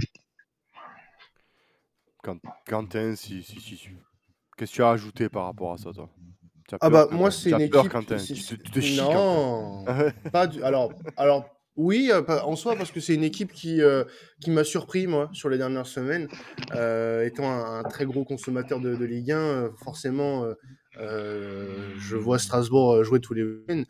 [2.67, 3.89] Quentin, si, si, si, si.
[4.58, 6.10] qu'est-ce que tu as ajouté par rapport à ça, toi?
[6.82, 7.91] Ah bah moi c'est une peur, équipe.
[7.91, 8.17] Quentin?
[8.17, 9.86] Tu te, tu te chies, non,
[10.32, 10.63] pas du...
[10.63, 14.03] alors, alors oui, euh, en soi, parce que c'est une équipe qui, euh,
[14.47, 16.27] m'a surpris, moi, sur les dernières semaines.
[16.73, 20.45] Euh, étant un, très gros consommateur de, de Ligue 1, forcément,
[20.97, 23.83] je vois Strasbourg jouer tous les week-ends.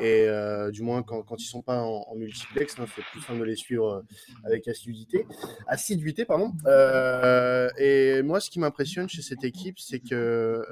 [0.00, 0.28] Et
[0.72, 3.44] du moins, quand, quand ils sont pas en, en multiplex, hein, c'est plus simple de
[3.44, 4.04] les suivre
[4.44, 5.26] avec assiduité.
[5.66, 6.52] Assiduité, pardon.
[7.78, 10.62] et moi, ce qui m'impressionne chez cette équipe, c'est que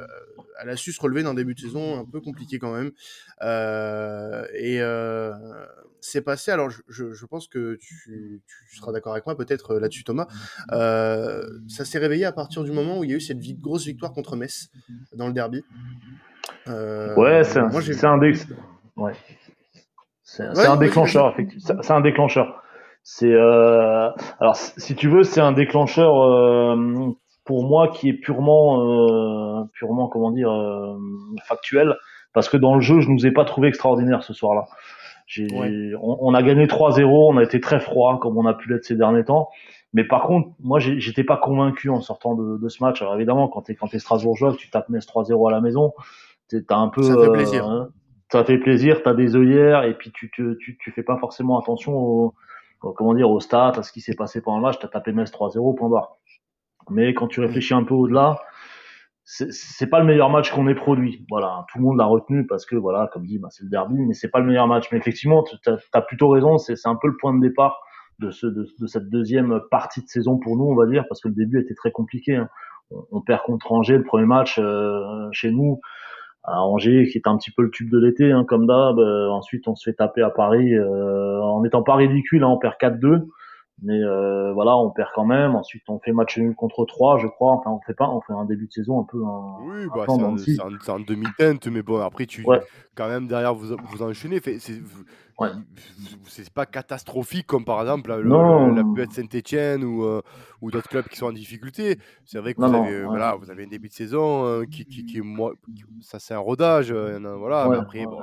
[0.61, 2.93] elle a su se relever d'un début de saison un peu compliqué quand même.
[4.55, 4.81] et
[6.05, 9.77] c'est passé, alors je, je, je, pense que tu, tu seras d'accord avec moi peut-être
[9.77, 10.29] là-dessus Thomas,
[10.73, 13.87] euh, ça s'est réveillé à partir du moment où il y a eu cette grosse
[13.87, 14.71] victoire contre Metz
[15.15, 15.65] dans le derby.
[16.69, 18.19] Euh, ouais, c'est un, un,
[18.97, 19.13] ouais.
[20.39, 21.83] ouais, un déclencheur, effectivement.
[21.83, 22.63] C'est un déclencheur.
[23.03, 24.11] C'est euh...
[24.41, 30.09] alors si tu veux, c'est un déclencheur euh, pour moi qui est purement, euh, purement
[30.09, 30.97] comment dire, euh,
[31.45, 31.97] factuel,
[32.33, 34.65] parce que dans le jeu, je nous ai pas trouvé extraordinaire ce soir-là.
[35.39, 35.93] Ouais.
[36.01, 38.85] On, on, a gagné 3-0, on a été très froid comme on a pu l'être
[38.85, 39.49] ces derniers temps.
[39.95, 43.01] Mais par contre, moi, j'étais pas convaincu en sortant de, de, ce match.
[43.01, 45.93] Alors évidemment, quand t'es quand es Strasbourgeois, tu tapes Metz 3-0 à la maison,
[46.51, 47.03] t'as un peu.
[47.03, 47.67] Ça fait plaisir.
[47.69, 47.89] Euh, hein,
[48.31, 49.03] ça fait plaisir.
[49.03, 52.35] T'as des œillères et puis tu, tu, tu, tu fais pas forcément attention aux,
[52.93, 55.31] comment dire, au stade, à ce qui s'est passé pendant le match, t'as tapé Metz
[55.31, 56.17] 3-0, point barre.
[56.91, 58.39] Mais quand tu réfléchis un peu au-delà,
[59.25, 61.25] c'est pas le meilleur match qu'on ait produit.
[61.31, 63.95] Voilà, tout le monde l'a retenu parce que voilà, comme dit, bah, c'est le derby,
[63.97, 64.89] mais c'est pas le meilleur match.
[64.93, 65.57] Mais effectivement, tu
[65.93, 66.59] as, plutôt raison.
[66.59, 67.81] C'est un peu le point de départ
[68.19, 71.23] de, ce, de, de, cette deuxième partie de saison pour nous, on va dire, parce
[71.23, 72.37] que le début était très compliqué.
[72.37, 72.49] Hein.
[73.11, 75.81] On, perd contre Angers le premier match euh, chez nous.
[76.45, 78.99] À Angers, qui est un petit peu le tube de l'été, hein, comme d'hab.
[78.99, 82.45] Euh, ensuite, on se fait taper à Paris euh, en étant pas ridicule.
[82.45, 83.27] Hein, on perd 4-2.
[83.83, 85.57] Mais euh, voilà, on perd quand même.
[85.57, 87.53] Ensuite, on fait match nul contre 3, je crois.
[87.53, 89.23] Enfin, on fait pas, on fait un début de saison un peu.
[89.25, 90.07] Un, oui, bah,
[90.79, 92.47] c'est un, demi-teinte, mais bon, après, tu,
[92.95, 94.41] quand même, derrière, vous, vous enchaînez.
[94.59, 94.81] C'est
[95.41, 95.49] ouais.
[96.55, 100.23] pas catastrophique comme par exemple la, la, Saint-Etienne ou, euh,
[100.61, 101.99] ou d'autres clubs qui sont en difficulté.
[102.25, 105.05] C'est vrai que vous, avez, voilà, vous avez un début de saison euh, qui, qui,
[105.05, 105.21] qui,
[106.01, 106.93] ça, c'est un rodage.
[106.93, 108.21] voilà, mais après, bon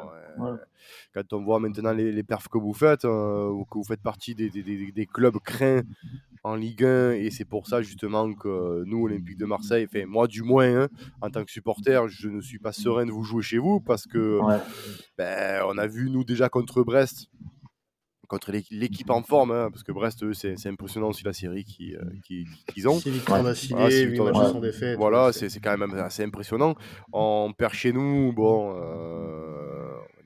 [1.14, 4.36] quand on voit maintenant les, les perfs que vous faites, euh, que vous faites partie
[4.36, 5.84] des, des, des, clubs craints
[6.44, 10.28] en Ligue 1, et c'est pour ça justement que nous, Olympique de Marseille, enfin, moi
[10.28, 10.88] du moins, hein,
[11.22, 14.08] en tant que supporter, je ne suis pas serein de vous jouer chez vous parce
[14.08, 14.40] que
[15.18, 17.30] ben, on a vu nous déjà contre Brest,
[18.32, 22.88] contre l'équipe en forme, hein, parce que Brest, c'est impressionnant aussi la série qu'ils qui,
[22.88, 22.98] ont.
[24.16, 24.54] voilà,
[24.96, 26.76] Voilà, c'est quand même assez impressionnant.
[27.12, 29.81] On perd chez nous, bon, euh,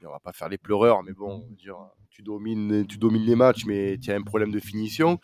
[0.06, 1.78] on va pas faire les pleureurs, mais bon, dire,
[2.10, 5.20] tu, domines, tu domines les matchs, mais tu as un problème de finition.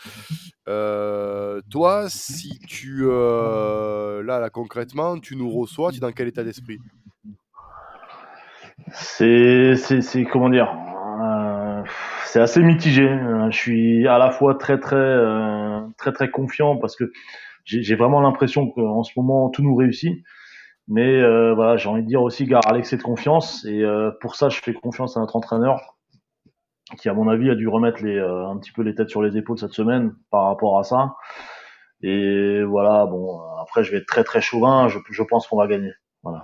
[0.67, 6.27] Euh, toi, si tu, euh, là, là, concrètement, tu nous reçois, tu es dans quel
[6.27, 6.79] état d'esprit?
[8.91, 9.75] C'est,
[10.31, 10.73] comment dire
[12.31, 13.09] c'est assez mitigé.
[13.49, 17.11] Je suis à la fois très très euh, très très confiant parce que
[17.65, 20.23] j'ai vraiment l'impression qu'en ce moment tout nous réussit.
[20.93, 24.11] Mais euh, voilà, j'ai envie de dire aussi gare à l'excès de confiance et euh,
[24.19, 25.79] pour ça je fais confiance à notre entraîneur
[26.99, 29.37] qui à mon avis a dû remettre les, un petit peu les têtes sur les
[29.37, 31.15] épaules cette semaine par rapport à ça.
[32.01, 35.67] Et voilà, bon après je vais être très très chauvin, je, je pense qu'on va
[35.67, 35.93] gagner.
[36.23, 36.43] Voilà.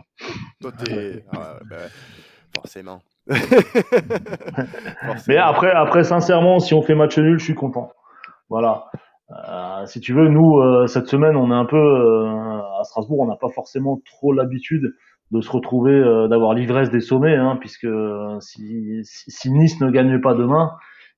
[0.62, 1.90] Toi t'es ah, ben,
[2.56, 3.02] forcément.
[5.28, 7.92] Mais après, après, sincèrement, si on fait match nul, je suis content.
[8.50, 8.90] Voilà.
[9.32, 13.20] Euh, si tu veux, nous, euh, cette semaine, on est un peu euh, à Strasbourg,
[13.20, 14.96] on n'a pas forcément trop l'habitude
[15.32, 17.88] de se retrouver, euh, d'avoir l'ivresse des sommets, hein, puisque
[18.40, 20.72] si, si, Nice ne gagne pas demain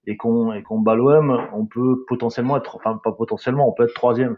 [0.07, 3.83] et qu'on et qu'on bat l'OM, on peut potentiellement être, enfin pas potentiellement, on peut
[3.83, 4.37] être troisième.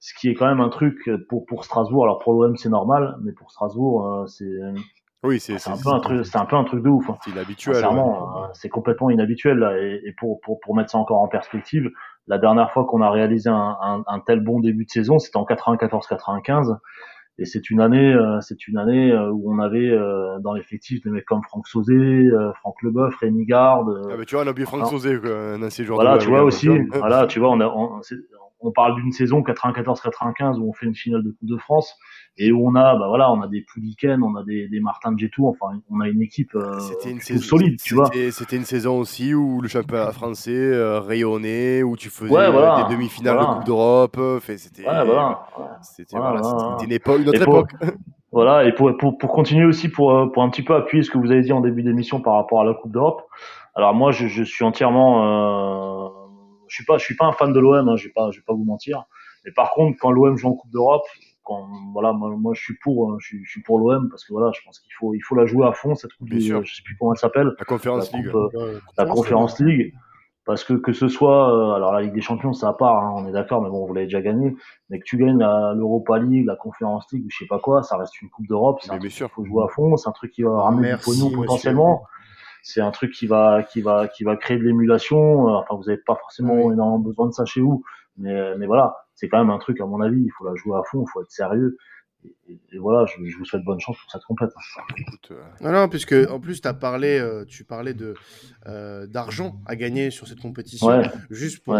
[0.00, 2.04] Ce qui est quand même un truc pour pour Strasbourg.
[2.04, 4.44] Alors pour l'OM c'est normal, mais pour Strasbourg c'est
[5.24, 7.10] oui, c'est un peu un truc, c'est un peu un truc de ouf.
[7.10, 7.16] Hein.
[7.24, 7.84] C'est inhabituel.
[7.84, 9.76] Hein, c'est complètement inhabituel là.
[9.76, 11.90] Et, pour, pour pour mettre ça encore en perspective,
[12.28, 15.38] la dernière fois qu'on a réalisé un, un, un, tel bon début de saison, c'était
[15.38, 16.76] en 94-95.
[17.40, 21.00] Et c'est une année, euh, c'est une année euh, où on avait euh, dans l'effectif
[21.02, 22.28] des mecs comme Franck Sauzé,
[22.60, 24.08] Franck Leboeuf, Rémi Garde.
[24.10, 26.00] Ah bah tu vois, on a oublié Franck Sauzé, un ancien joueur.
[26.00, 26.68] Voilà, tu vois aussi.
[26.94, 28.00] voilà, tu vois, on a, on,
[28.60, 31.96] on parle d'une saison 94-95 où on fait une finale de Coupe de France
[32.36, 35.14] et où on a bah voilà on a des Pouliken on a des, des Martin
[35.16, 38.10] Jetou enfin on a une équipe euh, une saison, solide tu vois.
[38.30, 42.94] c'était une saison aussi où le championnat français euh, rayonnait où tu faisais euh, des
[42.94, 45.46] demi-finales de Coupe d'Europe c'était ouais, voilà.
[46.82, 47.70] une, époque, une autre époque.
[48.32, 51.18] voilà et pour, pour, pour continuer aussi pour pour un petit peu appuyer ce que
[51.18, 53.22] vous avez dit en début d'émission par rapport à la Coupe d'Europe
[53.74, 56.17] alors moi je, je suis entièrement
[56.68, 58.38] je suis pas je suis pas un fan de l'OM hein, je vais pas je
[58.38, 59.04] vais pas vous mentir
[59.44, 61.04] mais par contre quand l'OM joue en Coupe d'Europe
[61.92, 64.80] voilà, moi, je suis pour, hein, je, suis pour l'OM parce que voilà, je pense
[64.80, 66.28] qu'il faut, il faut la jouer à fond cette coupe.
[66.30, 67.52] je sais plus comment elle s'appelle.
[67.58, 68.30] La Conférence League.
[68.34, 69.94] Euh, la Conférence League.
[70.44, 73.28] Parce que que ce soit, euh, alors la Ligue des Champions, ça part, hein, on
[73.28, 74.56] est d'accord, mais bon, vous l'avez déjà gagné.
[74.88, 77.98] Mais que tu gagnes l'Europa League, la Conférence League, ou je sais pas quoi, ça
[77.98, 78.78] reste une Coupe d'Europe.
[78.80, 79.94] C'est un truc qu'il faut jouer à fond.
[79.98, 82.04] C'est un truc qui va ramener du pognon potentiellement.
[82.62, 85.46] C'est un truc qui va, qui va, qui va créer de l'émulation.
[85.46, 87.82] Enfin, vous n'avez pas forcément énormément besoin de ça chez vous,
[88.16, 90.78] mais, mais voilà c'est quand même un truc, à mon avis, il faut la jouer
[90.78, 91.76] à fond, il faut être sérieux
[92.72, 94.50] et, voilà, je, vous souhaite bonne chance pour cette compète.
[95.30, 98.14] Euh, non, non, puisque en plus, as parlé, euh, tu parlais de
[98.66, 101.02] euh, d'argent à gagner sur cette compétition.
[101.30, 101.76] Juste pour,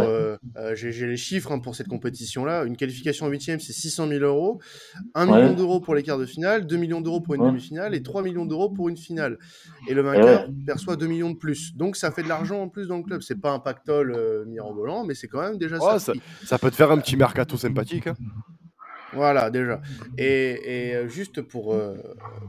[0.75, 2.65] j'ai les chiffres hein, pour cette compétition-là.
[2.65, 4.61] Une qualification en huitième, c'est 600 000 euros,
[5.15, 8.03] 1 million d'euros pour les quarts de finale, 2 millions d'euros pour une demi-finale et
[8.03, 9.39] 3 millions d'euros pour une finale.
[9.89, 11.75] Et le vainqueur perçoit 2 millions de plus.
[11.77, 13.23] Donc ça fait de l'argent en plus dans le club.
[13.23, 16.13] C'est pas un pactole mirobolant, mais c'est quand même déjà ça,
[16.45, 18.07] ça, peut te faire un petit mercato sympathique.
[18.07, 18.15] Hein.
[19.15, 19.81] Voilà, déjà.
[20.19, 21.97] Et, euh, juste pour, euh,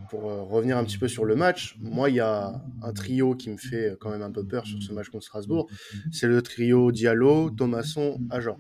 [0.10, 3.36] pour euh, revenir un petit peu sur le match, moi, il y a un trio
[3.36, 5.70] qui me fait quand même un peu peur sur ce match contre Strasbourg.
[6.12, 8.60] C'est le trio Diallo, Thomasson, Ajorc,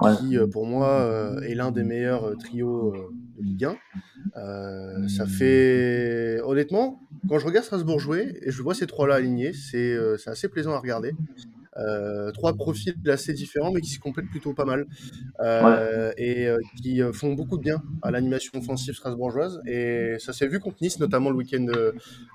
[0.00, 2.94] qui, pour moi, est l'un des meilleurs trios
[3.38, 3.64] de Ligue
[4.34, 5.08] 1.
[5.08, 6.40] ça fait.
[6.44, 10.72] Honnêtement, quand je regarde Strasbourg jouer et je vois ces trois-là alignés, c'est assez plaisant
[10.72, 11.12] à regarder.
[11.78, 14.86] Euh, trois profils assez différents, mais qui se complètent plutôt pas mal.
[15.40, 19.60] Euh, et euh, qui font beaucoup de bien à l'animation offensive strasbourgeoise.
[19.66, 21.66] Et ça s'est vu contre Nice, notamment le week-end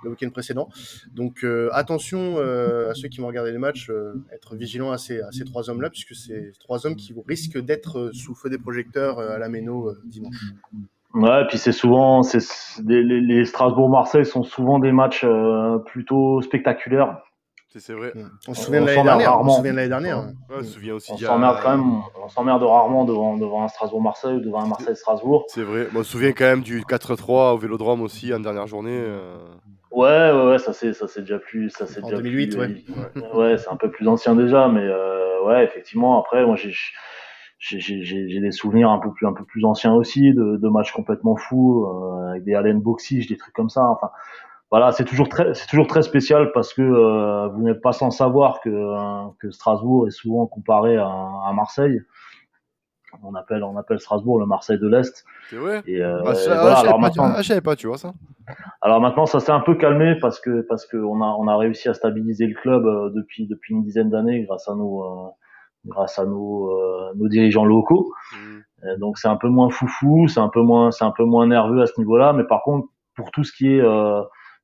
[0.06, 0.70] week précédent.
[1.14, 3.92] Donc attention à ceux qui vont regarder les matchs,
[4.32, 8.12] être vigilants à ces, à ces trois hommes-là, puisque c'est trois hommes qui risquent d'être
[8.14, 10.54] sous feu des projecteurs à la Méno dimanche.
[11.14, 12.40] Ouais, puis c'est souvent, c'est
[12.86, 15.26] les, les Strasbourg-Marseille sont souvent des matchs
[15.86, 17.22] plutôt spectaculaires
[17.80, 18.12] c'est vrai.
[18.16, 18.30] Mm.
[18.48, 19.40] On se souvient de l'année dernière.
[19.40, 20.26] On se souvient de l'année dernière.
[20.50, 22.02] on s'emmerde quand même.
[22.24, 25.46] On s'emmerde rarement devant, devant un Strasbourg-Marseille ou devant un Marseille-Strasbourg.
[25.48, 25.88] C'est vrai.
[25.92, 28.98] Moi, on se souvient quand même du 4-3 au Vélodrome aussi en dernière journée.
[28.98, 29.38] Euh.
[29.92, 32.84] Ouais, ouais, ouais, ça c'est, ça c'est déjà plus, ça c'est en déjà 2008, ouais.
[33.36, 36.20] ouais, c'est un peu plus ancien déjà, mais euh, ouais, effectivement.
[36.20, 36.74] Après, moi, j'ai,
[37.60, 40.92] j'ai, j'ai, des souvenirs un peu plus, un peu plus anciens aussi de, de matchs
[40.92, 43.84] complètement fous euh, avec des Allen Boxy, des trucs comme ça.
[43.84, 44.10] Enfin,
[44.74, 48.10] voilà, c'est toujours très, c'est toujours très spécial parce que euh, vous n'êtes pas sans
[48.10, 52.02] savoir que, euh, que Strasbourg est souvent comparé à, à, Marseille.
[53.22, 55.26] On appelle, on appelle Strasbourg le Marseille de l'Est.
[55.52, 55.84] C'est vrai?
[55.86, 58.14] Et, euh, bah, voilà, alors maintenant, pas, savais pas, tu vois ça.
[58.82, 61.56] Alors maintenant, ça s'est un peu calmé parce que parce que on a on a
[61.56, 65.30] réussi à stabiliser le club euh, depuis depuis une dizaine d'années grâce à nos euh,
[65.86, 68.12] grâce à nos nos dirigeants locaux.
[68.36, 68.98] Mmh.
[68.98, 71.84] Donc c'est un peu moins foufou, c'est un peu moins c'est un peu moins nerveux
[71.84, 73.82] à ce niveau-là, mais par contre pour tout ce qui est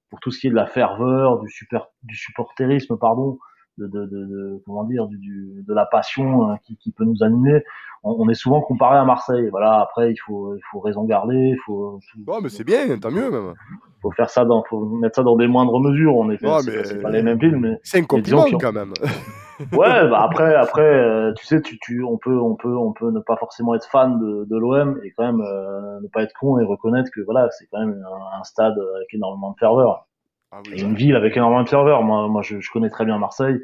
[0.10, 3.38] pour tout ce qui est de la ferveur, du super, du supporterisme, pardon,
[3.78, 7.06] de, de, de, de comment dire, du, du, de la passion euh, qui, qui, peut
[7.06, 7.64] nous animer.
[8.04, 9.50] On, on, est souvent comparé à Marseille.
[9.52, 9.82] Voilà.
[9.82, 11.54] Après, il faut, il faut raison garder.
[11.54, 12.00] Il faut.
[12.28, 13.54] Oh, mais c'est bien, tant mieux même.
[14.02, 16.16] Faut faire ça dans, faut mettre ça dans des moindres mesures.
[16.16, 18.94] On est, oh, c'est pas les mêmes villes, mais c'est un compliment quand même.
[19.74, 23.12] ouais, bah après, après, euh, tu sais, tu, tu, on peut, on peut, on peut
[23.12, 26.34] ne pas forcément être fan de, de l'OM et quand même euh, ne pas être
[26.40, 30.08] con et reconnaître que voilà, c'est quand même un, un, stade avec énormément de ferveur.
[30.52, 32.02] Ah et une ville avec énormément de ferveur.
[32.02, 33.60] Moi, moi, je, je, connais très bien Marseille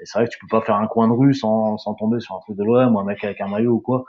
[0.00, 2.20] et c'est vrai que tu peux pas faire un coin de rue sans, sans tomber
[2.20, 4.04] sur un truc de l'OM ou un mec avec un maillot ou quoi.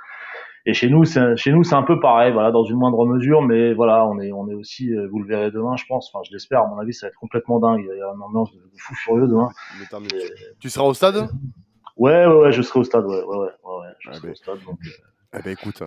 [0.66, 3.42] Et chez nous, c'est, chez nous, c'est un peu pareil, voilà, dans une moindre mesure,
[3.42, 6.12] mais voilà, on est, on est aussi, euh, vous le verrez demain, je pense.
[6.14, 6.62] Enfin, je l'espère.
[6.62, 7.88] À mon avis, ça va être complètement dingue.
[7.92, 9.50] Il y a une ambiance de, fou furieux demain.
[10.60, 11.30] Tu seras au stade?
[11.98, 13.06] Ouais, ouais, ouais, je serai au stade.
[13.06, 14.32] Ouais, ouais, ouais, ouais, je ah serai ben.
[14.32, 14.60] au stade.
[14.66, 14.90] Donc, euh,
[15.34, 15.82] eh ben écoute,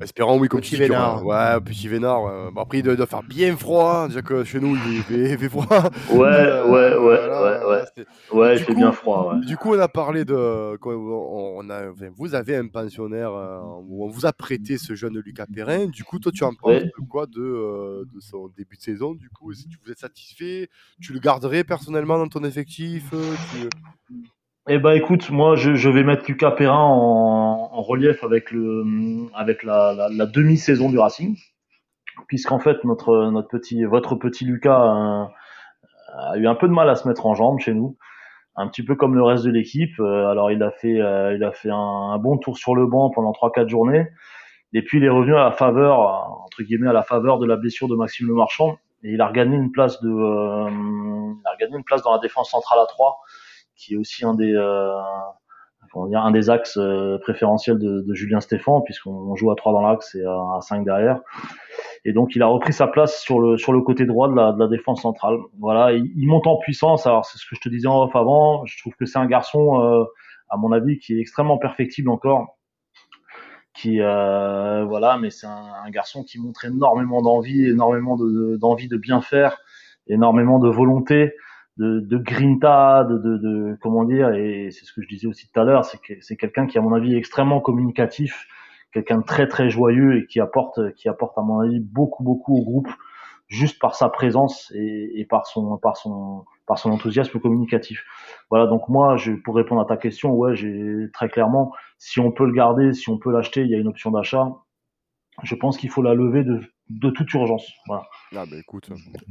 [0.00, 0.90] espérons oui comme petit tu dis.
[0.90, 2.22] Ouais, petit vénard.
[2.22, 2.50] Ouais.
[2.52, 4.06] Bon, après il doit, faire bien froid.
[4.06, 5.66] Déjà que chez nous il fait, il fait froid.
[6.10, 8.04] Ouais, euh, ouais, ouais, ouais, ouais.
[8.32, 9.34] Ouais, il fait bien froid.
[9.34, 9.44] Ouais.
[9.44, 14.08] Du coup, on a parlé de, on a, vous avez un pensionnaire euh, où on
[14.08, 15.86] vous a prêté ce jeune Lucas Perrin.
[15.86, 19.14] Du coup, toi, tu en penses de quoi de, euh, de son début de saison
[19.14, 20.68] Du coup, si tu vous êtes satisfait,
[21.00, 23.68] tu le garderais personnellement dans ton effectif tu...
[24.66, 28.82] Eh ben écoute, moi je, je vais mettre Lucas Perrin en, en, relief avec le
[29.34, 31.36] avec la, la, demi-saison du Racing,
[32.28, 35.30] puisqu'en fait notre notre petit votre petit Lucas a,
[36.16, 37.98] a, eu un peu de mal à se mettre en jambes chez nous,
[38.56, 40.00] un petit peu comme le reste de l'équipe.
[40.00, 42.86] Euh, alors il a fait euh, il a fait un, un, bon tour sur le
[42.86, 44.08] banc pendant trois quatre journées,
[44.72, 45.98] et puis il est revenu à la faveur
[46.42, 48.78] entre guillemets à la faveur de la blessure de Maxime Le Marchand.
[49.02, 52.18] Et il a regagné une place de euh, il a regagné une place dans la
[52.18, 53.18] défense centrale à 3
[53.76, 54.92] qui est aussi un des euh,
[56.08, 59.82] dire, un des axes euh, préférentiels de, de, Julien Stéphan, puisqu'on joue à 3 dans
[59.82, 61.20] l'axe et à, 5 derrière.
[62.04, 64.52] Et donc il a repris sa place sur le sur le côté droit de la,
[64.52, 65.36] de la défense centrale.
[65.58, 67.06] Voilà, il, il, monte en puissance.
[67.06, 68.64] Alors c'est ce que je te disais en off avant.
[68.66, 70.04] Je trouve que c'est un garçon, euh,
[70.50, 72.58] à mon avis, qui est extrêmement perfectible encore.
[73.74, 78.96] Qui euh, voilà, mais c'est un, un, garçon qui montre énormément d'envie, énormément d'envie de,
[78.96, 79.56] de, bien faire,
[80.06, 81.32] énormément de volonté
[81.76, 85.50] de, de grinta, de, de, de, comment dire, et c'est ce que je disais aussi
[85.50, 88.46] tout à l'heure, c'est que c'est quelqu'un qui, à mon avis, est extrêmement communicatif,
[88.92, 92.56] quelqu'un de très très joyeux et qui apporte, qui apporte à mon avis beaucoup beaucoup
[92.56, 92.88] au groupe
[93.48, 98.04] juste par sa présence et, et par son, par son, par son enthousiasme communicatif.
[98.50, 102.32] Voilà, donc moi, je, pour répondre à ta question, ouais, j'ai très clairement, si on
[102.32, 104.48] peut le garder, si on peut l'acheter, il y a une option d'achat.
[105.42, 107.66] Je pense qu'il faut la lever de, de toute urgence.
[107.86, 108.04] Voilà.
[108.36, 108.88] Ah bah écoute.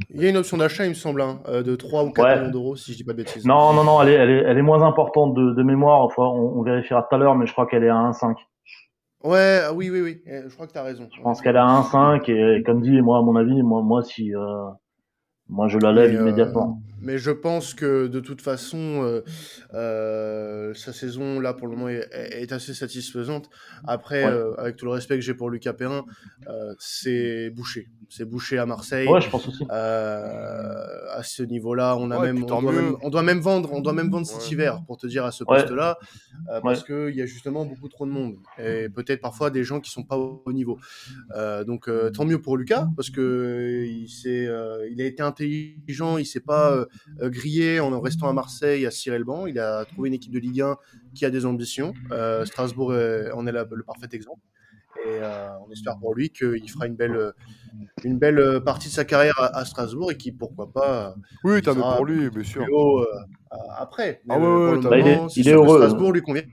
[0.09, 2.39] Il y a une option d'achat, il me semble, hein, euh, de 3 ou 4
[2.39, 3.45] millions d'euros, si je dis pas de bêtises.
[3.45, 6.01] Non, non, non, elle est, elle est, elle est moins importante de, de mémoire.
[6.01, 8.35] Enfin, on, on vérifiera tout à l'heure, mais je crois qu'elle est à 1,5.
[9.23, 10.21] Ouais, ah oui, oui, oui.
[10.25, 11.07] Eh, je crois que tu as raison.
[11.15, 14.03] Je pense qu'elle est à 1,5 et, comme dit, moi, à mon avis, moi, moi
[14.03, 14.65] si, euh,
[15.47, 16.81] moi, je la lève immédiatement.
[16.81, 19.21] Euh, mais je pense que de toute façon, euh,
[19.73, 23.49] euh, sa saison là pour le moment est, est assez satisfaisante.
[23.85, 26.05] Après, euh, avec tout le respect que j'ai pour Lucas Perrin,
[26.47, 27.89] euh, c'est bouché.
[28.09, 29.07] C'est bouché à Marseille.
[29.07, 29.65] Ouais, je pense aussi.
[29.69, 33.93] à ce niveau-là, on a même, on doit même, on doit même vendre, on doit
[33.93, 35.97] même vendre cet hiver pour te dire à ce poste-là,
[36.61, 39.79] parce que il y a justement beaucoup trop de monde et peut-être parfois des gens
[39.79, 40.79] qui sont pas au, niveau.
[41.65, 44.07] donc tant mieux pour Lucas parce que il
[44.91, 46.85] il a été intelligent, il s'est pas
[47.21, 48.91] euh, grillé en restant à Marseille, à
[49.23, 49.45] banc.
[49.45, 50.77] Il a trouvé une équipe de Ligue 1
[51.13, 51.93] qui a des ambitions.
[52.11, 54.41] Euh, Strasbourg en est le parfait exemple.
[55.05, 57.33] Et euh, on espère pour lui qu'il fera une belle,
[58.03, 61.73] une belle partie de sa carrière à, à Strasbourg et qui, pourquoi pas, Oui, t'as
[61.73, 62.67] pour lui, bien sûr.
[62.71, 63.05] haut euh,
[63.77, 64.21] après.
[64.29, 65.77] Ah ouais, euh, ouais, Bah, il est- il que heureux.
[65.77, 66.43] Strasbourg lui convient.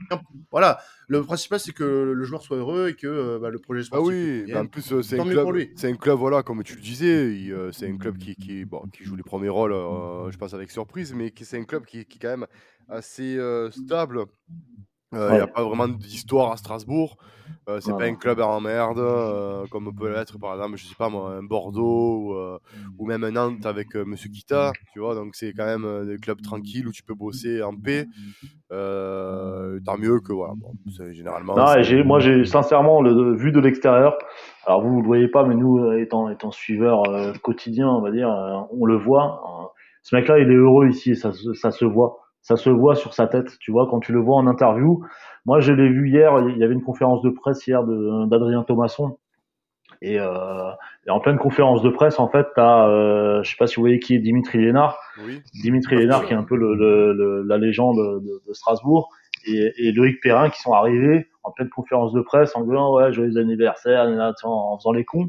[0.51, 3.83] Voilà, le principal c'est que le joueur soit heureux et que euh, bah, le projet
[3.83, 6.43] Ah sportif lui oui, bah, en plus euh, c'est un club, c'est un club voilà
[6.43, 9.49] comme tu le disais, euh, c'est un club qui, qui, bon, qui joue les premiers
[9.49, 12.29] rôles, euh, je pense avec surprise, mais qui c'est un club qui, qui est quand
[12.37, 12.47] même
[12.89, 14.25] assez euh, stable.
[15.13, 17.17] Il n'y a pas vraiment d'histoire à Strasbourg.
[17.69, 20.95] Euh, c'est pas un club en merde euh, comme peut l'être par exemple, je sais
[20.95, 22.59] pas moi, un Bordeaux ou, euh,
[22.97, 25.17] ou même un Nantes avec euh, Monsieur Kita, tu vois?
[25.17, 28.07] Donc c'est quand même euh, des clubs tranquilles où tu peux bosser en paix.
[28.73, 30.55] Euh, tant mieux que voilà.
[30.57, 30.73] Bon,
[31.11, 31.57] généralement.
[31.57, 34.17] Non, j'ai, moi, j'ai sincèrement le, vu de l'extérieur.
[34.65, 38.01] Alors vous, vous le voyez pas, mais nous, euh, étant, étant suiveurs euh, quotidiens, on
[38.01, 39.43] va dire, euh, on le voit.
[39.45, 39.67] Euh,
[40.03, 42.20] ce mec-là, il est heureux ici, et ça, ça se voit.
[42.43, 45.05] Ça se voit sur sa tête, tu vois, quand tu le vois en interview.
[45.45, 46.33] Moi, je l'ai vu hier.
[46.49, 49.19] Il y avait une conférence de presse hier d'Adrien Thomasson.
[50.03, 50.71] Et, euh,
[51.07, 53.83] et en pleine conférence de presse, en fait, t'as, euh, je sais pas si vous
[53.83, 54.99] voyez qui est Dimitri Lénard.
[55.27, 55.43] Oui.
[55.63, 59.11] Dimitri Lénard, qui est un peu le, le- le- la légende de, de Strasbourg,
[59.47, 63.13] et, et Loïc Perrin, qui sont arrivés en pleine conférence de presse en disant ouais
[63.13, 64.07] joyeux anniversaire,
[64.39, 65.29] tu en faisant les cons.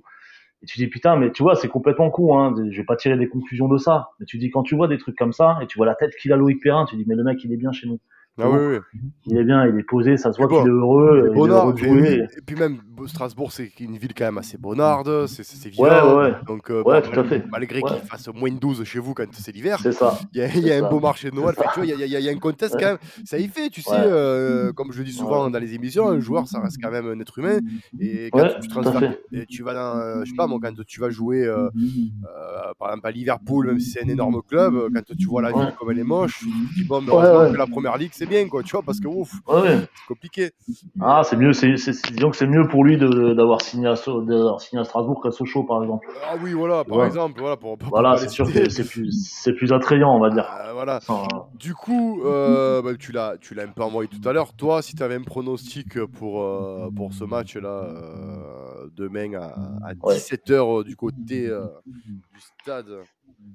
[0.63, 2.37] Et tu dis putain, mais tu vois, c'est complètement con.
[2.37, 2.55] Hein.
[2.69, 4.09] Je vais pas tirer des conclusions de ça.
[4.19, 6.15] Mais tu dis quand tu vois des trucs comme ça et tu vois la tête
[6.15, 7.99] qu'il a Loïc Perrin, tu dis mais le mec il est bien chez nous.
[8.39, 8.99] Ah oui, oui.
[9.27, 11.35] Il est bien, il est posé, ça se voit bon, qu'il est heureux, il est
[11.35, 12.09] Bonnard, heureux de et, jouer.
[12.13, 15.57] et- et puis même Bo- Strasbourg, c'est une ville quand même assez bonarde, c'est c'est-
[15.57, 16.33] c'est Ouais, ouais, ouais.
[16.47, 17.43] Donc, euh, Ouais, bon, tout à fait.
[17.51, 20.17] malgré qu'il fasse moins de 12 chez vous quand c'est l'hiver, C'est ça.
[20.33, 20.87] il y a, il y a un ça.
[20.89, 21.55] beau marché de Noël.
[21.83, 22.39] Il y a, il y il y a un Ouais.
[22.39, 22.97] quand même.
[23.25, 26.19] Ça y fait, tu sais, euh, comme je le dis souvent dans les émissions, un
[26.21, 27.59] joueur, ça reste quand même un être humain.
[27.99, 29.13] Et quand tu transfères,
[29.49, 33.07] tu vas dans, je sais pas moi, quand tu vas jouer, euh, euh, par exemple
[33.07, 35.99] à Liverpool, même si c'est un énorme club, quand tu vois la ville comme elle
[35.99, 36.45] est moche, tu
[36.81, 39.31] dis bon, heureusement que la première ligue c'est bien, quoi, tu vois, parce que ouf,
[39.47, 39.79] Ouais, ouais.
[39.79, 40.51] c'est compliqué.
[40.99, 41.73] Ah, c'est mieux, c'est,
[42.11, 45.63] disons que c'est mieux pour lui de, d'avoir signé à, signé à Strasbourg qu'à Sochaux,
[45.63, 46.05] par exemple.
[46.23, 49.53] Ah oui, voilà, par exemple, voilà, pour, pour Voilà, c'est sûr que c'est plus, c'est
[49.53, 50.45] plus attrayant, on va dire.
[50.47, 50.97] Ah, voilà.
[50.97, 54.53] Enfin, Du coup, euh, bah, tu l'as, tu l'as un peu envoyé tout à l'heure.
[54.53, 59.47] Toi, si tu avais un pronostic pour, euh, pour ce match-là, euh, demain à,
[59.83, 60.15] à Ouais.
[60.15, 62.85] 17h du côté euh, du stade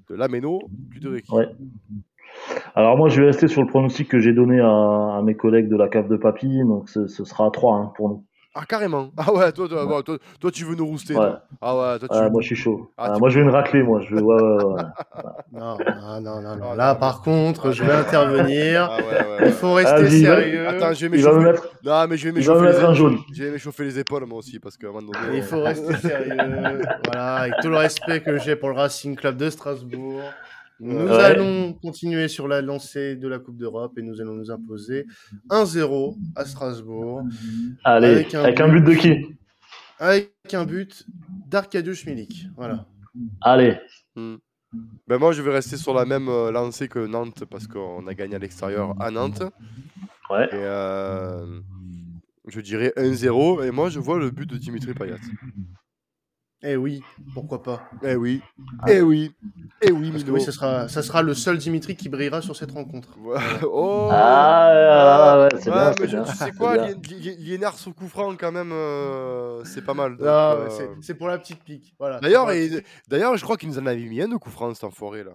[0.09, 0.59] de Lameno,
[0.93, 1.33] tu dirais qui?
[1.33, 1.49] Ouais.
[2.79, 4.69] Alors moi, je vais rester sur le pronostic que j'ai donné à,
[5.17, 8.09] à mes collègues de la cave de papy, donc ce, ce sera 3 hein, pour
[8.11, 8.25] nous.
[8.59, 9.11] Ah, carrément.
[9.19, 9.89] Ah ouais, toi, toi, Ouais.
[9.89, 11.15] bon, toi, toi, tu veux nous rouster.
[11.15, 11.27] Ouais.
[11.61, 12.91] Ah ouais, toi, tu Ah, moi, je suis chaud.
[12.97, 14.01] Ah, Ah, Moi, je vais une racler, moi.
[14.01, 14.23] Je vais...
[14.23, 14.83] ouais, ouais, ouais.
[15.53, 16.75] Non, non, non, non, Ah, non.
[16.75, 18.89] Là, non, par contre, je vais intervenir.
[18.91, 19.03] Ah ouais,
[19.43, 20.69] ouais, Il faut rester va- sérieux.
[20.69, 21.53] Attends, je vais Il va me m'échauffer.
[21.53, 22.85] mettre, Non, mais je vais me m'échauffer mettre les...
[22.87, 23.19] un jaune.
[23.35, 25.37] je vais m'échauffer les épaules moi aussi parce donné.
[25.37, 26.37] Il faut rester sérieux.
[27.07, 30.21] Voilà, avec tout le respect que j'ai pour le Racing Club de Strasbourg.
[30.81, 31.25] Nous Ouais.
[31.25, 35.07] allons continuer sur la lancée de la Coupe d'Europe et nous allons nous imposer
[35.49, 37.23] 1-0 à Strasbourg
[37.85, 38.81] Allez, Avec avec un un, but.
[38.85, 39.37] but de qui?
[39.99, 41.07] Avec un but
[41.49, 42.47] d'Arkadiusz Milik.
[42.57, 42.87] Voilà.
[43.41, 43.79] Allez.
[44.15, 44.37] Hmm.
[45.07, 48.13] Ben moi, je vais rester sur la même euh, lancée que Nantes parce qu'on a
[48.15, 49.43] gagné à l'extérieur à Nantes.
[50.29, 50.45] Ouais.
[50.47, 51.61] Et euh,
[52.49, 53.65] je dirais 1-0.
[53.67, 55.15] Et moi, je vois le but de Dimitri Payet.
[56.63, 57.03] Eh oui,
[57.35, 57.83] pourquoi pas.
[58.03, 58.41] Eh oui,
[58.81, 58.87] Ah.
[58.91, 59.31] eh oui,
[59.83, 60.39] eh oui, Parce que Mino.
[60.39, 63.17] oui, ça sera, ça sera le seul Dimitri qui brillera sur cette rencontre.
[63.71, 66.77] Oh Ah, ouais, ouais, c'est Ouais, bien, tu sais quoi,
[67.39, 70.13] Liénard sous coup franc, quand même, euh, c'est pas mal.
[70.19, 70.69] Non, euh,
[71.03, 71.95] c'est- pour la petite pique.
[71.99, 72.21] Voilà.
[72.21, 74.73] D'ailleurs, C'est et- d'ailleurs, je crois qu'il nous en avait mis un de coup franc,
[74.75, 75.33] cet enfoiré, là.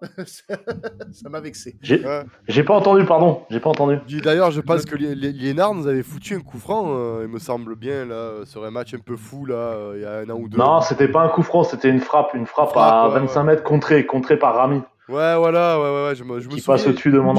[0.26, 1.76] ça m'a vexé.
[1.82, 2.62] J'ai Ouais.
[2.64, 3.42] pas entendu, pardon.
[3.50, 3.98] J'ai pas entendu.
[4.22, 7.28] D'ailleurs, je pense que Li- Li- Liénard nous avait foutu un coup franc, euh, il
[7.28, 10.18] me semble bien, là, sur un match un peu fou, là, euh, il y a
[10.18, 10.58] un an ou deux.
[10.58, 13.40] Non, c'était pas un coup franc, c'était une frappe, une frappe, Frappe, à ouais, 25
[13.40, 13.46] ouais.
[13.46, 16.60] mètres contrée, contrée par Rami, Ouais, voilà, ouais, ouais, ouais, je me, je me qui
[16.60, 16.74] souviens.
[16.76, 17.34] passe au-dessus de mon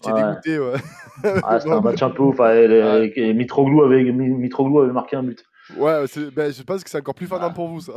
[0.00, 0.22] t'ai Ouais.
[0.22, 0.78] dégoûté, ouais.
[1.22, 2.38] C'était un match un peu ouf.
[2.40, 5.44] ouais, et, et- et Mitroglou avait, Mi- Mitroglou avait marqué un but.
[5.78, 6.04] Ouais,
[6.34, 7.92] ben, je pense que c'est encore plus fanant pour vous, ça.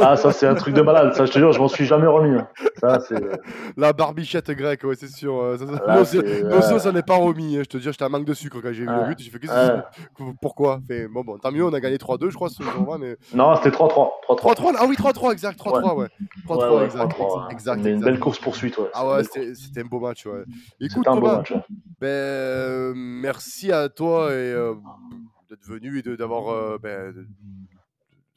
[0.00, 1.12] Ah, ça, c'est un truc de malade.
[1.14, 2.40] Ça, je te jure, je m'en suis jamais remis.
[2.80, 3.22] Ça, c'est.
[3.76, 5.34] La barbichette grecque, ouais, c'est sûr.
[5.40, 7.56] euh, ça- ça- Là, c'est- nous, ça, ça n'est pas remis.
[7.56, 9.18] hein, Je te dis, j'étais à manque de sucre quand j'ai vu le but.
[9.20, 9.82] J'ai fait, qu'est-ce Ouais.
[10.16, 10.80] que Pourquoi?
[10.88, 12.96] Fait, bon, bon, tant mieux, on a gagné 3-2, je crois, ce jour-là.
[12.98, 13.16] Mais...
[13.34, 14.10] Non, c'était 3-3.
[14.28, 14.54] 3-3.
[14.54, 15.58] 3-3, ah oui, 3-3, exact.
[15.58, 16.08] 3-3, ouais.
[16.46, 17.08] 3-3, Ouais, ouais, exact.
[17.10, 17.52] 3-3, ouais.
[17.52, 18.04] exact, Mais une exact.
[18.10, 18.78] belle course poursuite.
[18.78, 18.88] Ouais.
[18.94, 20.42] Ah ouais, C'était un beau match, ouais.
[20.80, 21.50] c'était Écoute, un beau match.
[21.52, 21.60] ouais.
[22.00, 24.74] ben, euh, merci à toi et, euh,
[25.52, 27.26] d'être venu et de- d'avoir euh, ben, de-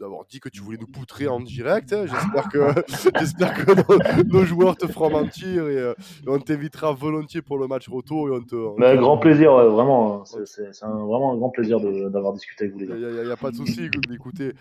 [0.02, 1.94] d'avoir dit que tu voulais nous poutrer en direct.
[1.94, 2.06] hein.
[2.06, 2.58] J'espère que,
[3.20, 5.94] j'espère que nos, nos joueurs te feront mentir et, euh,
[6.26, 8.28] et on t'invitera volontiers pour le match retour.
[8.28, 10.20] Et on te, on Mais te- grand plaisir, ouais, vraiment.
[10.20, 10.26] hein.
[10.26, 12.82] C'est c'est- c'est un- vraiment un grand plaisir de- d'avoir discuté avec vous.
[12.82, 13.86] Il n'y a, pas de souci.
[13.86, 14.52] écoute, Écoutez,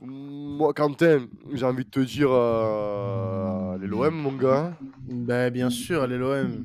[0.00, 4.72] moi, Quentin, j'ai envie de te dire euh, les l'OM, mon gars.
[5.08, 6.64] Bah, bien sûr, l'OM.